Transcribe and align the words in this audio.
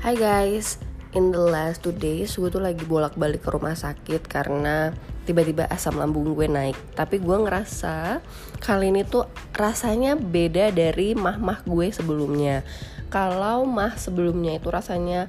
Hai 0.00 0.16
guys, 0.16 0.80
in 1.12 1.28
the 1.28 1.36
last 1.36 1.84
two 1.84 1.92
days 1.92 2.32
gue 2.40 2.48
tuh 2.48 2.64
lagi 2.64 2.88
bolak-balik 2.88 3.44
ke 3.44 3.52
rumah 3.52 3.76
sakit 3.76 4.24
karena 4.24 4.96
tiba-tiba 5.28 5.68
asam 5.68 6.00
lambung 6.00 6.32
gue 6.32 6.48
naik. 6.48 6.96
Tapi 6.96 7.20
gue 7.20 7.36
ngerasa 7.36 8.24
kali 8.64 8.96
ini 8.96 9.04
tuh 9.04 9.28
rasanya 9.52 10.16
beda 10.16 10.72
dari 10.72 11.12
mah-mah 11.12 11.68
gue 11.68 11.92
sebelumnya. 11.92 12.64
Kalau 13.12 13.68
mah 13.68 14.00
sebelumnya 14.00 14.56
itu 14.56 14.72
rasanya 14.72 15.28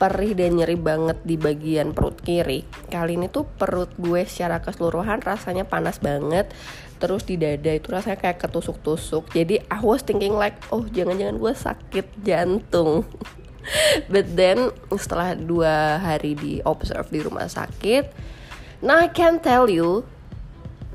perih 0.00 0.32
dan 0.32 0.64
nyeri 0.64 0.80
banget 0.80 1.20
di 1.20 1.36
bagian 1.36 1.92
perut 1.92 2.16
kiri. 2.16 2.64
Kali 2.88 3.20
ini 3.20 3.28
tuh 3.28 3.44
perut 3.44 3.92
gue 4.00 4.24
secara 4.24 4.64
keseluruhan 4.64 5.20
rasanya 5.20 5.68
panas 5.68 6.00
banget. 6.00 6.48
Terus 6.96 7.28
di 7.28 7.36
dada 7.36 7.68
itu 7.68 7.92
rasanya 7.92 8.16
kayak 8.16 8.40
ketusuk-tusuk. 8.48 9.28
Jadi 9.36 9.60
I 9.68 9.84
was 9.84 10.00
thinking 10.00 10.32
like, 10.40 10.56
oh 10.72 10.88
jangan-jangan 10.88 11.36
gue 11.36 11.52
sakit 11.52 12.06
jantung. 12.24 13.04
but 14.12 14.26
then 14.34 14.70
setelah 14.94 15.34
dua 15.34 15.98
hari 15.98 16.38
di 16.38 16.62
observe 16.62 17.06
di 17.10 17.20
rumah 17.22 17.50
sakit 17.50 18.10
now 18.82 19.00
I 19.00 19.10
can 19.10 19.42
tell 19.42 19.66
you 19.70 20.06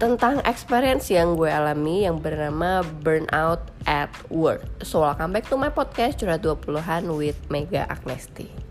tentang 0.01 0.41
experience 0.49 1.13
yang 1.13 1.37
gue 1.37 1.45
alami 1.45 2.09
yang 2.09 2.17
bernama 2.17 2.81
burnout 3.05 3.69
at 3.85 4.09
work. 4.33 4.65
So 4.81 5.05
welcome 5.05 5.29
back 5.29 5.45
to 5.53 5.61
my 5.61 5.69
podcast 5.69 6.17
curhat 6.17 6.41
20-an 6.41 7.13
with 7.13 7.37
Mega 7.53 7.85
Agnesti. 7.85 8.70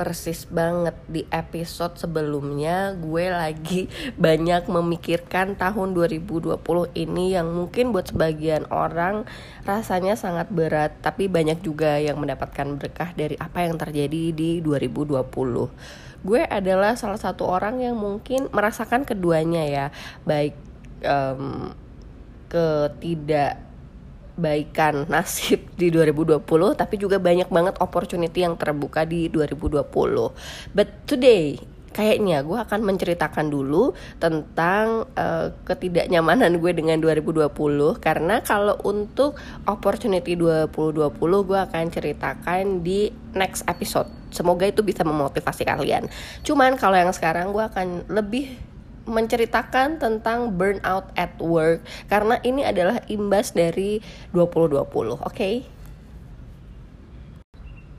Persis 0.00 0.48
banget 0.48 0.96
di 1.12 1.28
episode 1.28 2.00
sebelumnya 2.00 2.96
gue 2.96 3.28
lagi 3.28 3.84
banyak 4.16 4.64
memikirkan 4.64 5.60
tahun 5.60 5.92
2020 5.92 6.56
ini 6.96 7.36
yang 7.36 7.52
mungkin 7.52 7.92
buat 7.92 8.08
sebagian 8.08 8.64
orang 8.72 9.28
rasanya 9.68 10.16
sangat 10.16 10.48
berat 10.48 10.96
tapi 11.04 11.28
banyak 11.28 11.60
juga 11.60 12.00
yang 12.00 12.16
mendapatkan 12.16 12.80
berkah 12.80 13.12
dari 13.12 13.36
apa 13.36 13.68
yang 13.68 13.76
terjadi 13.76 14.32
di 14.32 14.64
2020 14.64 15.20
gue 16.24 16.42
adalah 16.48 16.96
salah 16.96 17.20
satu 17.20 17.44
orang 17.44 17.84
yang 17.84 18.00
mungkin 18.00 18.48
merasakan 18.56 19.04
keduanya 19.04 19.68
ya 19.68 19.86
baik 20.24 20.56
um, 21.04 21.76
ketidak 22.48 23.69
baikan 24.40 25.04
nasib 25.12 25.60
di 25.76 25.92
2020 25.92 26.40
tapi 26.74 26.94
juga 26.96 27.20
banyak 27.20 27.52
banget 27.52 27.76
opportunity 27.78 28.42
yang 28.42 28.56
terbuka 28.56 29.04
di 29.04 29.28
2020 29.28 29.84
but 30.72 30.88
today 31.04 31.60
kayaknya 31.90 32.46
gue 32.46 32.54
akan 32.54 32.80
menceritakan 32.86 33.50
dulu 33.50 33.92
tentang 34.22 35.10
uh, 35.18 35.50
ketidaknyamanan 35.66 36.62
gue 36.62 36.70
dengan 36.70 37.02
2020 37.02 37.50
karena 37.98 38.38
kalau 38.46 38.78
untuk 38.86 39.34
opportunity 39.66 40.38
2020 40.38 41.10
gue 41.20 41.58
akan 41.58 41.84
ceritakan 41.90 42.86
di 42.86 43.10
next 43.34 43.66
episode. 43.66 44.06
Semoga 44.30 44.70
itu 44.70 44.86
bisa 44.86 45.02
memotivasi 45.02 45.66
kalian. 45.66 46.06
Cuman 46.46 46.78
kalau 46.78 46.94
yang 46.94 47.10
sekarang 47.10 47.50
gue 47.50 47.64
akan 47.66 48.06
lebih 48.06 48.69
menceritakan 49.10 49.98
tentang 49.98 50.54
burnout 50.54 51.10
at 51.18 51.34
work. 51.42 51.82
Karena 52.06 52.38
ini 52.46 52.62
adalah 52.62 53.02
imbas 53.10 53.52
dari 53.52 53.98
2020, 54.32 54.80
oke? 54.80 55.20
Okay? 55.26 55.66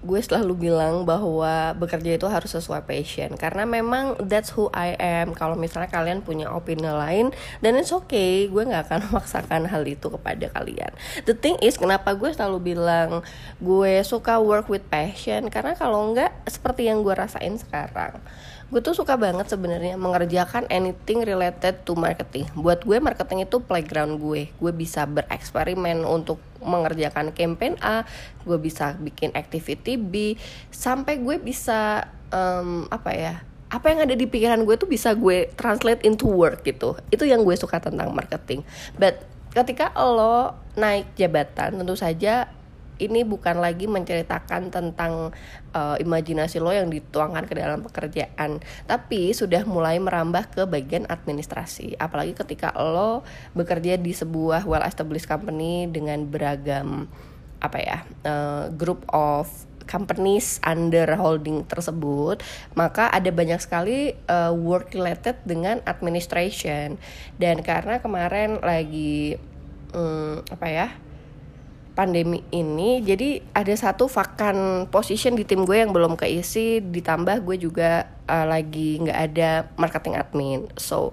gue 0.02 0.18
selalu 0.18 0.70
bilang 0.70 1.06
bahwa 1.06 1.78
bekerja 1.78 2.18
itu 2.18 2.26
harus 2.26 2.50
sesuai 2.50 2.90
passion. 2.90 3.38
Karena 3.38 3.70
memang 3.70 4.18
that's 4.26 4.50
who 4.50 4.68
I 4.74 4.98
am. 4.98 5.38
Kalau 5.38 5.54
misalnya 5.54 5.94
kalian 5.94 6.26
punya 6.26 6.50
opini 6.50 6.90
lain 6.90 7.30
dan 7.62 7.78
it's 7.78 7.94
okay. 7.94 8.50
Gue 8.50 8.66
nggak 8.66 8.90
akan 8.90 9.00
memaksakan 9.10 9.70
hal 9.70 9.86
itu 9.86 10.10
kepada 10.10 10.50
kalian. 10.50 10.92
The 11.30 11.38
thing 11.38 11.62
is 11.62 11.78
kenapa 11.78 12.18
gue 12.18 12.34
selalu 12.34 12.74
bilang 12.74 13.22
gue 13.62 14.02
suka 14.02 14.42
work 14.42 14.68
with 14.74 14.86
passion? 14.90 15.54
Karena 15.54 15.78
kalau 15.78 16.18
nggak 16.18 16.50
seperti 16.50 16.90
yang 16.90 17.06
gue 17.06 17.14
rasain 17.14 17.54
sekarang 17.62 18.18
gue 18.72 18.80
tuh 18.80 18.96
suka 18.96 19.20
banget 19.20 19.52
sebenarnya 19.52 20.00
mengerjakan 20.00 20.64
anything 20.72 21.28
related 21.28 21.84
to 21.84 21.92
marketing. 21.92 22.48
Buat 22.56 22.88
gue 22.88 23.04
marketing 23.04 23.44
itu 23.44 23.60
playground 23.60 24.16
gue. 24.24 24.48
Gue 24.56 24.72
bisa 24.72 25.04
bereksperimen 25.04 26.08
untuk 26.08 26.40
mengerjakan 26.64 27.36
campaign 27.36 27.76
A, 27.84 28.08
gue 28.48 28.56
bisa 28.56 28.96
bikin 28.96 29.36
activity 29.36 30.00
B, 30.00 30.40
sampai 30.72 31.20
gue 31.20 31.36
bisa 31.36 32.08
um, 32.32 32.88
apa 32.88 33.12
ya? 33.12 33.34
Apa 33.68 33.92
yang 33.92 34.08
ada 34.08 34.16
di 34.16 34.24
pikiran 34.24 34.64
gue 34.64 34.76
tuh 34.80 34.88
bisa 34.88 35.12
gue 35.20 35.52
translate 35.60 36.08
into 36.08 36.32
work 36.32 36.64
gitu. 36.64 36.96
Itu 37.12 37.28
yang 37.28 37.44
gue 37.44 37.56
suka 37.60 37.84
tentang 37.84 38.16
marketing. 38.16 38.64
But 38.96 39.28
ketika 39.52 39.92
lo 40.00 40.56
naik 40.80 41.12
jabatan 41.20 41.84
tentu 41.84 42.00
saja 42.00 42.48
ini 43.02 43.26
bukan 43.26 43.58
lagi 43.58 43.90
menceritakan 43.90 44.70
tentang 44.70 45.34
uh, 45.74 45.98
imajinasi 45.98 46.62
lo 46.62 46.70
yang 46.70 46.94
dituangkan 46.94 47.50
ke 47.50 47.58
dalam 47.58 47.82
pekerjaan, 47.82 48.62
tapi 48.86 49.34
sudah 49.34 49.66
mulai 49.66 49.98
merambah 49.98 50.54
ke 50.54 50.70
bagian 50.70 51.10
administrasi. 51.10 51.98
Apalagi 51.98 52.38
ketika 52.38 52.70
lo 52.78 53.26
bekerja 53.58 53.98
di 53.98 54.14
sebuah 54.14 54.70
well 54.70 54.86
established 54.86 55.26
company 55.26 55.90
dengan 55.90 56.30
beragam 56.30 57.10
apa 57.62 57.78
ya 57.78 57.98
uh, 58.26 58.74
group 58.74 59.06
of 59.14 59.46
companies 59.92 60.62
under 60.64 61.04
holding 61.20 61.68
tersebut, 61.68 62.40
maka 62.80 63.12
ada 63.12 63.28
banyak 63.28 63.60
sekali 63.60 64.16
uh, 64.32 64.56
work 64.56 64.96
related 64.96 65.36
dengan 65.44 65.84
administration. 65.84 66.96
Dan 67.36 67.60
karena 67.60 68.00
kemarin 68.00 68.64
lagi 68.64 69.36
um, 69.92 70.40
apa 70.48 70.68
ya? 70.72 70.88
Pandemi 71.92 72.40
ini 72.56 73.04
jadi 73.04 73.44
ada 73.52 73.76
satu 73.76 74.08
vakan 74.08 74.88
position 74.88 75.36
di 75.36 75.44
tim 75.44 75.68
gue 75.68 75.84
yang 75.84 75.92
belum 75.92 76.16
keisi 76.16 76.80
ditambah 76.80 77.44
gue 77.44 77.60
juga 77.60 78.08
uh, 78.32 78.48
lagi 78.48 79.04
nggak 79.04 79.20
ada 79.32 79.68
marketing 79.76 80.16
admin. 80.16 80.72
So 80.80 81.12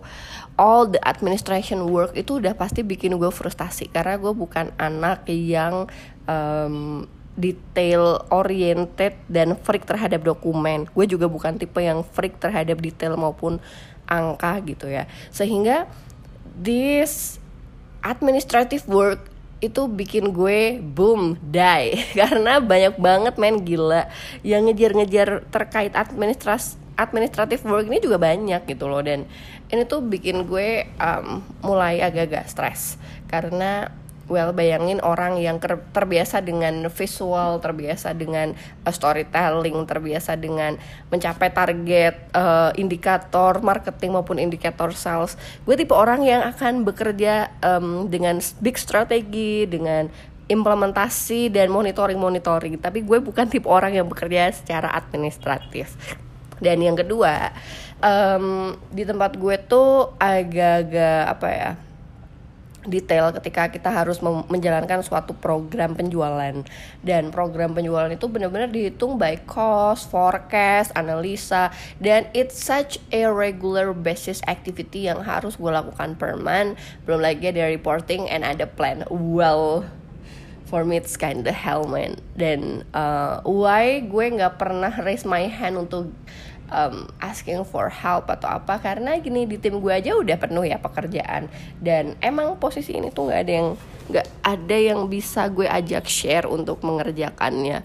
all 0.55 0.87
the 0.87 1.03
administration 1.03 1.91
work 1.91 2.15
itu 2.15 2.38
udah 2.38 2.55
pasti 2.55 2.87
bikin 2.87 3.19
gue 3.19 3.31
frustasi 3.31 3.91
karena 3.91 4.19
gue 4.22 4.31
bukan 4.31 4.71
anak 4.78 5.27
yang 5.27 5.91
um, 6.31 7.06
detail 7.38 8.27
oriented 8.34 9.15
dan 9.31 9.55
freak 9.59 9.87
terhadap 9.87 10.27
dokumen. 10.27 10.87
Gue 10.91 11.06
juga 11.06 11.31
bukan 11.31 11.59
tipe 11.59 11.78
yang 11.78 12.03
freak 12.03 12.38
terhadap 12.38 12.78
detail 12.83 13.15
maupun 13.15 13.62
angka 14.11 14.59
gitu 14.67 14.91
ya. 14.91 15.06
Sehingga 15.31 15.87
this 16.59 17.38
administrative 18.03 18.87
work 18.91 19.38
itu 19.58 19.91
bikin 19.91 20.30
gue 20.30 20.78
boom 20.78 21.34
die. 21.42 21.98
Karena 22.19 22.62
banyak 22.62 22.94
banget 22.98 23.34
main 23.36 23.58
gila. 23.62 24.06
Yang 24.46 24.72
ngejar-ngejar 24.72 25.28
terkait 25.50 25.92
administras 25.94 26.78
administratif 26.98 27.62
work 27.62 27.86
ini 27.86 28.02
juga 28.02 28.19
banyak 28.19 28.66
gitu 28.66 28.91
loh. 28.91 29.02
Dan 29.02 29.26
ini 29.70 29.82
tuh 29.86 30.02
bikin 30.02 30.46
gue 30.46 30.86
um, 30.98 31.42
mulai 31.62 32.02
agak-agak 32.02 32.50
stres. 32.50 32.98
Karena 33.30 33.91
well 34.28 34.53
bayangin 34.53 35.00
orang 35.00 35.41
yang 35.41 35.56
terbiasa 35.93 36.44
dengan 36.44 36.87
visual 36.93 37.59
terbiasa 37.59 38.12
dengan 38.15 38.53
uh, 38.84 38.93
storytelling 38.93 39.89
terbiasa 39.89 40.37
dengan 40.37 40.77
mencapai 41.09 41.50
target 41.50 42.15
uh, 42.37 42.71
indikator 42.77 43.59
marketing 43.65 44.15
maupun 44.15 44.37
indikator 44.37 44.93
sales. 44.93 45.34
Gue 45.65 45.75
tipe 45.75 45.97
orang 45.97 46.22
yang 46.22 46.44
akan 46.44 46.84
bekerja 46.84 47.50
um, 47.65 48.06
dengan 48.06 48.38
big 48.61 48.77
strategi 48.77 49.65
dengan 49.65 50.12
implementasi 50.49 51.53
dan 51.53 51.69
monitoring 51.69 52.17
monitoring 52.17 52.81
tapi 52.81 53.05
gue 53.05 53.21
bukan 53.21 53.49
tipe 53.49 53.69
orang 53.69 53.97
yang 53.97 54.06
bekerja 54.06 54.53
secara 54.53 54.93
administratif. 54.93 55.97
Dan 56.59 56.83
yang 56.83 56.99
kedua 56.99 57.55
um, 58.03 58.75
di 58.91 59.06
tempat 59.06 59.38
gue 59.38 59.56
tuh 59.67 60.15
agak-agak 60.19 61.22
apa 61.31 61.49
ya 61.50 61.71
detail 62.88 63.31
ketika 63.37 63.69
kita 63.70 63.93
harus 63.93 64.20
menjalankan 64.25 65.05
suatu 65.05 65.37
program 65.37 65.94
penjualan. 65.94 66.64
Dan 67.05 67.31
program 67.31 67.76
penjualan 67.76 68.11
itu 68.11 68.26
benar-benar 68.26 68.73
dihitung 68.73 69.17
by 69.20 69.40
cost, 69.44 70.11
forecast, 70.11 70.90
analisa 70.99 71.70
dan 72.02 72.26
it's 72.35 72.58
such 72.58 72.99
a 73.14 73.29
regular 73.31 73.94
basis 73.94 74.43
activity 74.50 75.06
yang 75.06 75.23
harus 75.23 75.55
gue 75.56 75.70
lakukan 75.70 76.19
per 76.19 76.35
month. 76.35 76.76
Belum 77.06 77.23
lagi 77.23 77.50
ada 77.52 77.69
reporting 77.70 78.26
and 78.26 78.43
ada 78.43 78.67
plan. 78.67 79.05
Well 79.08 79.87
for 80.69 80.85
me 80.85 81.00
it's 81.00 81.17
kinda 81.17 81.50
hell 81.50 81.88
man. 81.88 82.20
Dan 82.37 82.85
uh, 82.93 83.40
why 83.49 84.05
gue 84.05 84.26
nggak 84.37 84.61
pernah 84.61 84.93
raise 85.00 85.25
my 85.25 85.49
hand 85.49 85.81
untuk 85.81 86.12
um, 86.69 87.09
asking 87.20 87.65
for 87.65 87.88
help 87.93 88.29
atau 88.29 88.61
apa 88.61 88.81
karena 88.81 89.17
gini 89.19 89.44
di 89.44 89.56
tim 89.61 89.81
gue 89.81 89.93
aja 89.93 90.17
udah 90.17 90.37
penuh 90.38 90.65
ya 90.65 90.79
pekerjaan. 90.81 91.50
Dan 91.81 92.17
emang 92.20 92.56
posisi 92.56 92.97
ini 92.97 93.12
tuh 93.12 93.29
nggak 93.29 93.41
ada 93.44 93.53
yang 93.53 93.69
nggak 94.09 94.26
ada 94.41 94.76
yang 94.76 95.00
bisa 95.12 95.49
gue 95.53 95.69
ajak 95.69 96.05
share 96.09 96.47
untuk 96.49 96.81
mengerjakannya. 96.85 97.85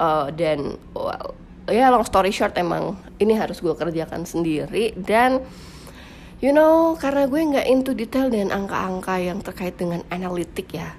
Uh, 0.00 0.32
dan 0.32 0.80
well 0.96 1.36
ya 1.68 1.92
long 1.92 2.02
story 2.02 2.32
short 2.32 2.56
emang 2.56 2.96
ini 3.20 3.36
harus 3.36 3.60
gue 3.60 3.74
kerjakan 3.76 4.26
sendiri. 4.26 4.96
Dan 4.96 5.44
you 6.42 6.50
know 6.50 6.96
karena 6.96 7.28
gue 7.28 7.40
nggak 7.40 7.66
into 7.68 7.92
detail 7.92 8.32
dan 8.32 8.48
angka-angka 8.48 9.20
yang 9.20 9.38
terkait 9.44 9.76
dengan 9.76 10.00
analitik 10.08 10.72
ya 10.72 10.96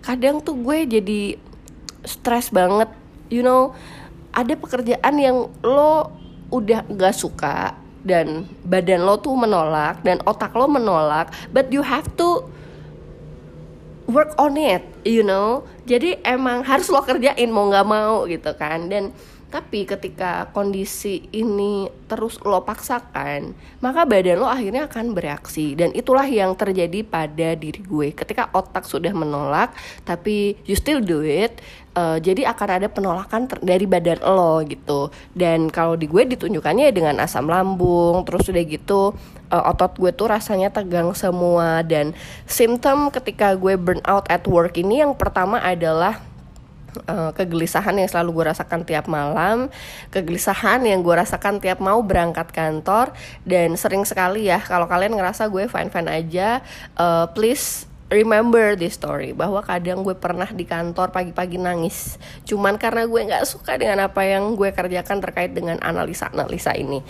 kadang 0.00 0.40
tuh 0.40 0.56
gue 0.58 0.88
jadi 0.88 1.36
stres 2.04 2.50
banget. 2.50 2.88
You 3.30 3.46
know 3.46 3.76
ada 4.34 4.54
pekerjaan 4.58 5.14
yang 5.20 5.50
lo 5.62 6.10
udah 6.50 6.86
gak 6.90 7.14
suka 7.14 7.74
dan 8.02 8.48
badan 8.66 9.04
lo 9.04 9.20
tuh 9.20 9.36
menolak 9.36 10.02
dan 10.02 10.18
otak 10.24 10.52
lo 10.56 10.66
menolak 10.66 11.30
but 11.54 11.68
you 11.70 11.84
have 11.84 12.06
to 12.16 12.42
work 14.10 14.34
on 14.40 14.58
it 14.58 14.82
you 15.04 15.24
know? 15.24 15.64
Jadi 15.88 16.20
emang 16.22 16.62
harus 16.62 16.88
lo 16.92 17.02
kerjain 17.02 17.50
mau 17.50 17.68
nggak 17.68 17.88
mau 17.88 18.24
gitu 18.28 18.52
kan. 18.56 18.88
Dan 18.88 19.12
tapi 19.50 19.82
ketika 19.82 20.46
kondisi 20.54 21.26
ini 21.34 21.90
terus 22.06 22.38
lo 22.46 22.62
paksakan, 22.62 23.50
maka 23.82 24.06
badan 24.06 24.38
lo 24.38 24.46
akhirnya 24.46 24.86
akan 24.86 25.10
bereaksi. 25.10 25.74
Dan 25.74 25.90
itulah 25.90 26.22
yang 26.22 26.54
terjadi 26.54 27.02
pada 27.02 27.58
diri 27.58 27.82
gue. 27.82 28.14
Ketika 28.14 28.46
otak 28.54 28.86
sudah 28.86 29.10
menolak, 29.10 29.74
tapi 30.06 30.54
you 30.70 30.78
still 30.78 31.02
do 31.02 31.26
it, 31.26 31.58
uh, 31.94 32.18
jadi 32.20 32.50
akan 32.50 32.68
ada 32.82 32.88
penolakan 32.90 33.50
dari 33.62 33.86
badan 33.86 34.20
lo 34.22 34.62
gitu. 34.66 35.10
Dan 35.34 35.70
kalau 35.72 35.94
di 35.98 36.06
gue 36.06 36.26
ditunjukkannya 36.36 36.90
dengan 36.94 37.18
asam 37.22 37.50
lambung, 37.50 38.22
terus 38.26 38.46
udah 38.50 38.64
gitu 38.66 39.14
uh, 39.50 39.70
otot 39.70 39.92
gue 39.98 40.10
tuh 40.14 40.30
rasanya 40.30 40.70
tegang 40.70 41.10
semua 41.12 41.82
dan 41.82 42.14
simptom 42.46 43.10
ketika 43.10 43.52
gue 43.58 43.74
burn 43.74 44.00
out 44.06 44.24
at 44.30 44.46
work 44.46 44.78
ini 44.78 45.02
yang 45.02 45.12
pertama 45.18 45.58
adalah 45.60 46.22
uh, 47.10 47.30
kegelisahan 47.34 47.98
yang 47.98 48.08
selalu 48.08 48.40
gue 48.40 48.44
rasakan 48.54 48.82
tiap 48.86 49.06
malam, 49.10 49.68
kegelisahan 50.14 50.82
yang 50.86 51.02
gue 51.02 51.14
rasakan 51.14 51.58
tiap 51.58 51.82
mau 51.82 52.00
berangkat 52.00 52.50
kantor 52.54 53.12
dan 53.46 53.74
sering 53.74 54.06
sekali 54.06 54.48
ya 54.48 54.62
kalau 54.62 54.86
kalian 54.86 55.18
ngerasa 55.18 55.50
gue 55.50 55.66
fine 55.66 55.90
fine 55.90 56.10
aja, 56.10 56.62
uh, 56.98 57.26
please 57.30 57.89
remember 58.10 58.74
this 58.74 58.98
story 58.98 59.30
bahwa 59.30 59.62
kadang 59.62 60.02
gue 60.02 60.18
pernah 60.18 60.50
di 60.50 60.66
kantor 60.66 61.14
pagi-pagi 61.14 61.56
nangis. 61.56 62.18
Cuman 62.44 62.76
karena 62.76 63.06
gue 63.06 63.22
nggak 63.22 63.46
suka 63.46 63.78
dengan 63.78 64.10
apa 64.10 64.26
yang 64.26 64.58
gue 64.58 64.74
kerjakan 64.74 65.22
terkait 65.22 65.54
dengan 65.54 65.78
analisa-analisa 65.80 66.74
ini. 66.74 67.00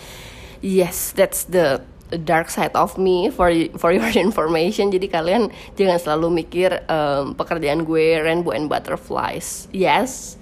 Yes 0.61 1.17
that's 1.17 1.49
the 1.49 1.81
dark 2.21 2.53
side 2.53 2.77
of 2.77 3.01
me 3.01 3.33
for 3.33 3.49
for 3.81 3.89
your 3.89 4.13
information. 4.29 4.93
Jadi 4.93 5.09
kalian 5.09 5.49
jangan 5.73 5.97
selalu 5.97 6.45
mikir 6.45 6.85
um, 6.85 7.33
pekerjaan 7.33 7.81
gue 7.83 8.21
rainbow 8.21 8.53
and 8.53 8.69
butterflies. 8.69 9.65
Yes 9.73 10.37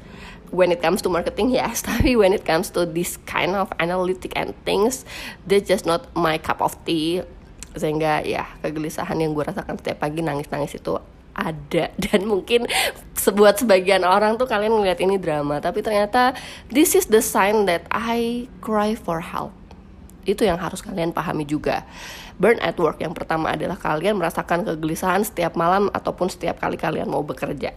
when 0.49 0.73
it 0.73 0.81
comes 0.81 0.99
to 1.05 1.09
marketing 1.09 1.53
yes. 1.53 1.81
Tapi 1.87 2.19
when 2.19 2.35
it 2.35 2.43
comes 2.43 2.67
to 2.75 2.83
this 2.83 3.15
kind 3.23 3.55
of 3.55 3.71
analytic 3.79 4.35
and 4.35 4.51
things 4.67 5.07
that's 5.47 5.71
just 5.71 5.87
not 5.87 6.11
my 6.17 6.35
cup 6.35 6.59
of 6.59 6.75
tea 6.83 7.23
sehingga 7.77 8.25
ya 8.25 8.45
kegelisahan 8.65 9.17
yang 9.19 9.33
gue 9.33 9.45
rasakan 9.45 9.77
setiap 9.77 10.01
pagi 10.01 10.25
nangis-nangis 10.25 10.77
itu 10.77 10.97
ada 11.37 11.93
dan 12.09 12.25
mungkin 12.25 12.65
sebuat 13.13 13.61
sebagian 13.61 14.01
orang 14.07 14.35
tuh 14.39 14.49
kalian 14.49 14.73
ngeliat 14.73 14.99
ini 15.03 15.21
drama 15.21 15.61
tapi 15.61 15.85
ternyata 15.85 16.33
this 16.71 16.97
is 16.97 17.07
the 17.09 17.21
sign 17.21 17.69
that 17.69 17.85
I 17.93 18.49
cry 18.63 18.97
for 18.97 19.21
help 19.21 19.53
itu 20.27 20.45
yang 20.45 20.61
harus 20.61 20.85
kalian 20.85 21.09
pahami 21.09 21.47
juga. 21.47 21.87
Burn 22.37 22.61
at 22.61 22.77
work 22.77 23.01
yang 23.01 23.17
pertama 23.17 23.51
adalah 23.51 23.75
kalian 23.75 24.15
merasakan 24.15 24.61
kegelisahan 24.61 25.25
setiap 25.25 25.57
malam 25.57 25.89
ataupun 25.89 26.29
setiap 26.29 26.61
kali 26.61 26.77
kalian 26.77 27.09
mau 27.09 27.25
bekerja. 27.25 27.73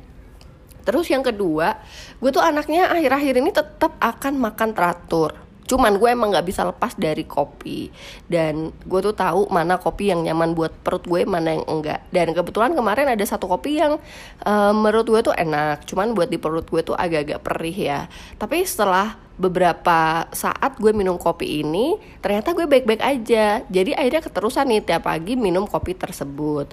Terus 0.82 1.06
yang 1.08 1.22
kedua, 1.22 1.80
gue 2.18 2.30
tuh 2.34 2.42
anaknya 2.42 2.90
akhir-akhir 2.90 3.34
ini 3.38 3.50
tetap 3.54 3.96
akan 4.02 4.34
makan 4.36 4.70
teratur 4.74 5.32
cuman 5.66 5.96
gue 5.96 6.08
emang 6.10 6.34
nggak 6.34 6.46
bisa 6.46 6.66
lepas 6.66 6.94
dari 6.98 7.24
kopi. 7.24 7.88
Dan 8.26 8.74
gue 8.84 9.00
tuh 9.00 9.14
tahu 9.14 9.48
mana 9.48 9.78
kopi 9.78 10.10
yang 10.10 10.26
nyaman 10.26 10.52
buat 10.52 10.72
perut 10.82 11.04
gue 11.06 11.22
mana 11.24 11.56
yang 11.56 11.64
enggak. 11.66 12.04
Dan 12.10 12.34
kebetulan 12.36 12.74
kemarin 12.74 13.08
ada 13.10 13.24
satu 13.24 13.46
kopi 13.48 13.78
yang 13.80 13.98
uh, 14.44 14.72
menurut 14.74 15.06
gue 15.08 15.20
tuh 15.32 15.34
enak. 15.34 15.86
Cuman 15.88 16.12
buat 16.12 16.28
di 16.28 16.38
perut 16.38 16.66
gue 16.66 16.82
tuh 16.82 16.96
agak-agak 16.98 17.40
perih 17.40 17.76
ya. 17.76 18.00
Tapi 18.36 18.62
setelah 18.66 19.16
beberapa 19.40 20.28
saat 20.30 20.76
gue 20.76 20.92
minum 20.92 21.16
kopi 21.16 21.64
ini 21.64 21.96
ternyata 22.20 22.52
gue 22.52 22.68
baik-baik 22.68 23.02
aja. 23.02 23.64
Jadi 23.66 23.96
akhirnya 23.96 24.22
keterusan 24.22 24.68
nih 24.68 24.82
tiap 24.84 25.08
pagi 25.08 25.34
minum 25.38 25.64
kopi 25.64 25.96
tersebut 25.96 26.70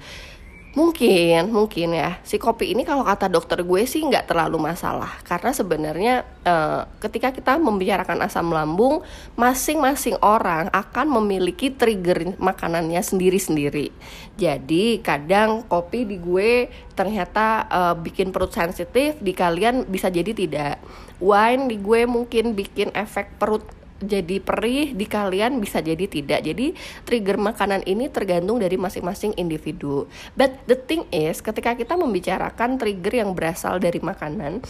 Mungkin, 0.70 1.50
mungkin 1.50 1.98
ya. 1.98 2.22
Si 2.22 2.38
kopi 2.38 2.78
ini 2.78 2.86
kalau 2.86 3.02
kata 3.02 3.26
dokter 3.26 3.66
gue 3.66 3.90
sih 3.90 4.06
nggak 4.06 4.30
terlalu 4.30 4.62
masalah 4.62 5.18
karena 5.26 5.50
sebenarnya 5.50 6.14
uh, 6.46 6.86
ketika 7.02 7.34
kita 7.34 7.58
membicarakan 7.58 8.22
asam 8.22 8.54
lambung, 8.54 9.02
masing-masing 9.34 10.14
orang 10.22 10.70
akan 10.70 11.10
memiliki 11.10 11.74
trigger 11.74 12.38
makanannya 12.38 13.02
sendiri-sendiri. 13.02 13.90
Jadi 14.38 15.02
kadang 15.02 15.66
kopi 15.66 16.06
di 16.06 16.22
gue 16.22 16.70
ternyata 16.94 17.66
uh, 17.66 17.96
bikin 17.98 18.30
perut 18.30 18.54
sensitif, 18.54 19.18
di 19.18 19.34
kalian 19.34 19.90
bisa 19.90 20.14
jadi 20.14 20.38
tidak. 20.38 20.78
Wine 21.18 21.66
di 21.66 21.82
gue 21.82 22.06
mungkin 22.06 22.54
bikin 22.54 22.94
efek 22.94 23.42
perut 23.42 23.66
jadi 24.00 24.40
perih 24.40 24.96
di 24.96 25.06
kalian 25.06 25.60
bisa 25.60 25.84
jadi 25.84 26.08
tidak. 26.08 26.40
Jadi 26.44 26.72
trigger 27.04 27.36
makanan 27.36 27.84
ini 27.84 28.08
tergantung 28.08 28.60
dari 28.60 28.80
masing-masing 28.80 29.36
individu. 29.36 30.08
But 30.40 30.56
the 30.66 30.80
thing 30.80 31.06
is 31.12 31.44
ketika 31.44 31.76
kita 31.76 32.00
membicarakan 32.00 32.80
trigger 32.80 33.24
yang 33.24 33.36
berasal 33.36 33.78
dari 33.84 34.00
makanan 34.00 34.64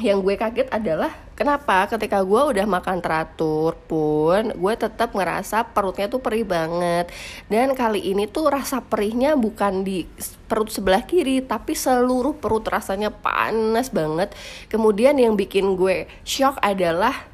yang 0.00 0.24
gue 0.24 0.34
kaget 0.34 0.72
adalah 0.72 1.12
kenapa 1.36 1.84
ketika 1.92 2.24
gue 2.24 2.40
udah 2.56 2.64
makan 2.64 3.04
teratur 3.04 3.76
pun 3.84 4.54
gue 4.56 4.74
tetap 4.78 5.12
ngerasa 5.12 5.66
perutnya 5.76 6.08
tuh 6.08 6.22
perih 6.24 6.48
banget 6.48 7.12
dan 7.52 7.76
kali 7.76 8.00
ini 8.14 8.24
tuh 8.24 8.48
rasa 8.48 8.80
perihnya 8.80 9.36
bukan 9.36 9.84
di 9.84 10.08
perut 10.48 10.72
sebelah 10.72 11.04
kiri 11.04 11.44
tapi 11.44 11.76
seluruh 11.76 12.38
perut 12.38 12.64
rasanya 12.64 13.12
panas 13.12 13.92
banget 13.92 14.32
kemudian 14.72 15.20
yang 15.20 15.36
bikin 15.36 15.76
gue 15.76 16.08
shock 16.24 16.56
adalah 16.64 17.29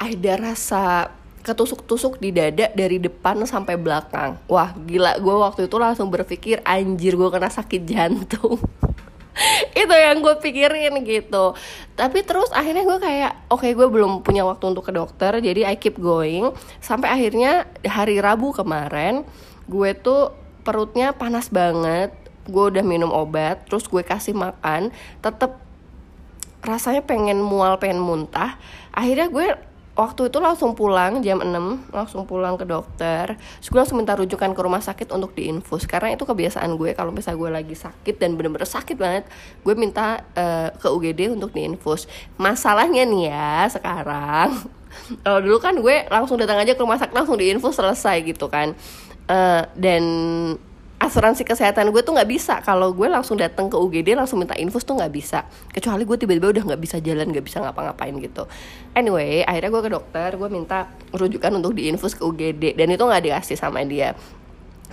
ada 0.00 0.32
rasa 0.40 1.12
ketusuk-tusuk 1.44 2.16
di 2.20 2.32
dada 2.32 2.72
dari 2.72 2.96
depan 2.96 3.44
sampai 3.44 3.76
belakang. 3.76 4.40
Wah 4.48 4.72
gila 4.72 5.20
gue 5.20 5.36
waktu 5.36 5.68
itu 5.68 5.76
langsung 5.76 6.08
berpikir 6.08 6.64
anjir 6.64 7.16
gue 7.16 7.28
kena 7.28 7.52
sakit 7.52 7.82
jantung. 7.84 8.56
itu 9.82 9.94
yang 9.94 10.20
gue 10.20 10.34
pikirin 10.42 11.00
gitu 11.06 11.54
tapi 11.96 12.20
terus 12.26 12.50
akhirnya 12.52 12.84
gue 12.84 12.98
kayak 13.00 13.32
oke 13.48 13.62
okay, 13.64 13.72
gue 13.72 13.88
belum 13.88 14.20
punya 14.20 14.44
waktu 14.44 14.64
untuk 14.68 14.84
ke 14.84 14.92
dokter 14.92 15.38
jadi 15.40 15.70
I 15.72 15.80
keep 15.80 15.96
going 15.96 16.52
sampai 16.82 17.08
akhirnya 17.08 17.64
hari 17.86 18.20
Rabu 18.20 18.52
kemarin 18.52 19.24
gue 19.70 19.90
tuh 19.96 20.34
perutnya 20.66 21.16
panas 21.16 21.48
banget 21.48 22.12
gue 22.50 22.64
udah 22.74 22.84
minum 22.84 23.08
obat 23.14 23.64
terus 23.70 23.86
gue 23.86 24.02
kasih 24.02 24.36
makan 24.36 24.92
tetep 25.24 25.56
rasanya 26.60 27.00
pengen 27.00 27.40
mual 27.40 27.80
pengen 27.80 28.02
muntah 28.02 28.60
akhirnya 28.92 29.32
gue 29.32 29.46
waktu 30.00 30.32
itu 30.32 30.40
langsung 30.40 30.72
pulang 30.72 31.20
jam 31.20 31.44
6 31.44 31.92
langsung 31.92 32.24
pulang 32.24 32.56
ke 32.56 32.64
dokter. 32.64 33.36
Terus 33.36 33.68
gue 33.68 33.78
langsung 33.84 34.00
minta 34.00 34.16
rujukan 34.16 34.56
ke 34.56 34.60
rumah 34.64 34.80
sakit 34.80 35.12
untuk 35.12 35.36
diinfus. 35.36 35.84
Karena 35.84 36.16
itu 36.16 36.24
kebiasaan 36.24 36.72
gue 36.80 36.96
kalau 36.96 37.12
misalnya 37.12 37.36
gue 37.36 37.50
lagi 37.52 37.76
sakit 37.76 38.16
dan 38.16 38.40
bener-bener 38.40 38.64
sakit 38.64 38.96
banget 38.96 39.28
gue 39.60 39.74
minta 39.76 40.24
uh, 40.32 40.72
ke 40.72 40.88
UGD 40.88 41.36
untuk 41.36 41.52
diinfus. 41.52 42.08
Masalahnya 42.40 43.04
nih 43.04 43.28
ya 43.28 43.68
sekarang 43.68 44.56
kalau 45.24 45.38
dulu 45.44 45.60
kan 45.60 45.76
gue 45.76 46.08
langsung 46.08 46.40
datang 46.40 46.64
aja 46.64 46.72
ke 46.72 46.80
rumah 46.80 46.96
sakit 46.96 47.12
langsung 47.12 47.36
diinfus 47.36 47.76
selesai 47.76 48.24
gitu 48.24 48.48
kan. 48.48 48.72
Uh, 49.28 49.62
dan 49.76 50.02
asuransi 51.00 51.48
kesehatan 51.48 51.88
gue 51.90 52.02
tuh 52.04 52.12
nggak 52.12 52.28
bisa. 52.28 52.60
Kalau 52.60 52.92
gue 52.92 53.08
langsung 53.08 53.40
datang 53.40 53.72
ke 53.72 53.76
UGD 53.80 54.12
langsung 54.12 54.36
minta 54.36 54.52
infus 54.60 54.84
tuh 54.84 55.00
nggak 55.00 55.12
bisa. 55.12 55.48
Kecuali 55.72 56.04
gue 56.04 56.16
tiba-tiba 56.20 56.52
udah 56.52 56.64
nggak 56.68 56.80
bisa 56.80 57.00
jalan 57.00 57.32
nggak 57.32 57.44
bisa 57.44 57.64
ngapa-ngapain 57.64 58.12
gitu. 58.20 58.44
Anyway 58.92 59.40
akhirnya 59.42 59.72
gue 59.72 59.82
ke 59.88 59.90
dokter 59.96 60.28
gue 60.36 60.48
minta 60.52 60.92
rujukan 61.16 61.50
untuk 61.56 61.72
diinfus 61.72 62.12
ke 62.12 62.22
UGD 62.22 62.76
dan 62.76 62.92
itu 62.92 63.00
nggak 63.00 63.22
dikasih 63.24 63.56
sama 63.56 63.80
dia 63.88 64.12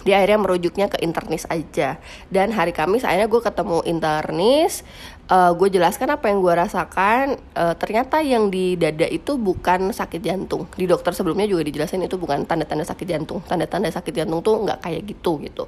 dia 0.04 0.22
akhirnya 0.22 0.40
merujuknya 0.42 0.86
ke 0.92 1.02
internis 1.02 1.48
aja. 1.50 1.98
Dan 2.30 2.54
hari 2.54 2.74
Kamis 2.76 3.06
akhirnya 3.06 3.30
gue 3.30 3.42
ketemu 3.42 3.78
internis 3.86 4.84
uh, 5.32 5.52
gue 5.54 5.68
jelaskan 5.72 6.14
apa 6.16 6.32
yang 6.32 6.40
gue 6.44 6.54
rasakan. 6.54 7.40
Uh, 7.54 7.76
ternyata 7.78 8.20
yang 8.24 8.50
di 8.52 8.76
dada 8.80 9.08
itu 9.08 9.36
bukan 9.36 9.92
sakit 9.92 10.22
jantung. 10.24 10.68
Di 10.74 10.88
dokter 10.88 11.14
sebelumnya 11.14 11.48
juga 11.48 11.68
dijelasin 11.68 12.04
itu 12.04 12.16
bukan 12.20 12.48
tanda-tanda 12.48 12.84
sakit 12.88 13.08
jantung. 13.08 13.40
Tanda-tanda 13.46 13.92
sakit 13.92 14.14
jantung 14.24 14.40
tuh 14.44 14.64
nggak 14.64 14.80
kayak 14.84 15.02
gitu 15.08 15.40
gitu. 15.44 15.68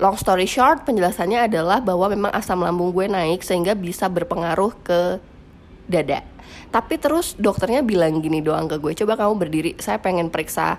Long 0.00 0.16
story 0.16 0.48
short 0.48 0.88
penjelasannya 0.88 1.44
adalah 1.44 1.84
bahwa 1.84 2.08
memang 2.08 2.32
asam 2.32 2.64
lambung 2.64 2.92
gue 2.96 3.04
naik 3.04 3.44
sehingga 3.44 3.76
bisa 3.76 4.08
berpengaruh 4.08 4.72
ke 4.80 5.20
dada. 5.90 6.24
Tapi 6.70 7.02
terus 7.02 7.34
dokternya 7.34 7.82
bilang 7.82 8.22
gini 8.22 8.38
doang 8.38 8.70
ke 8.70 8.78
gue 8.78 8.94
coba 8.94 9.18
kamu 9.18 9.34
berdiri 9.42 9.70
saya 9.82 9.98
pengen 9.98 10.30
periksa 10.30 10.78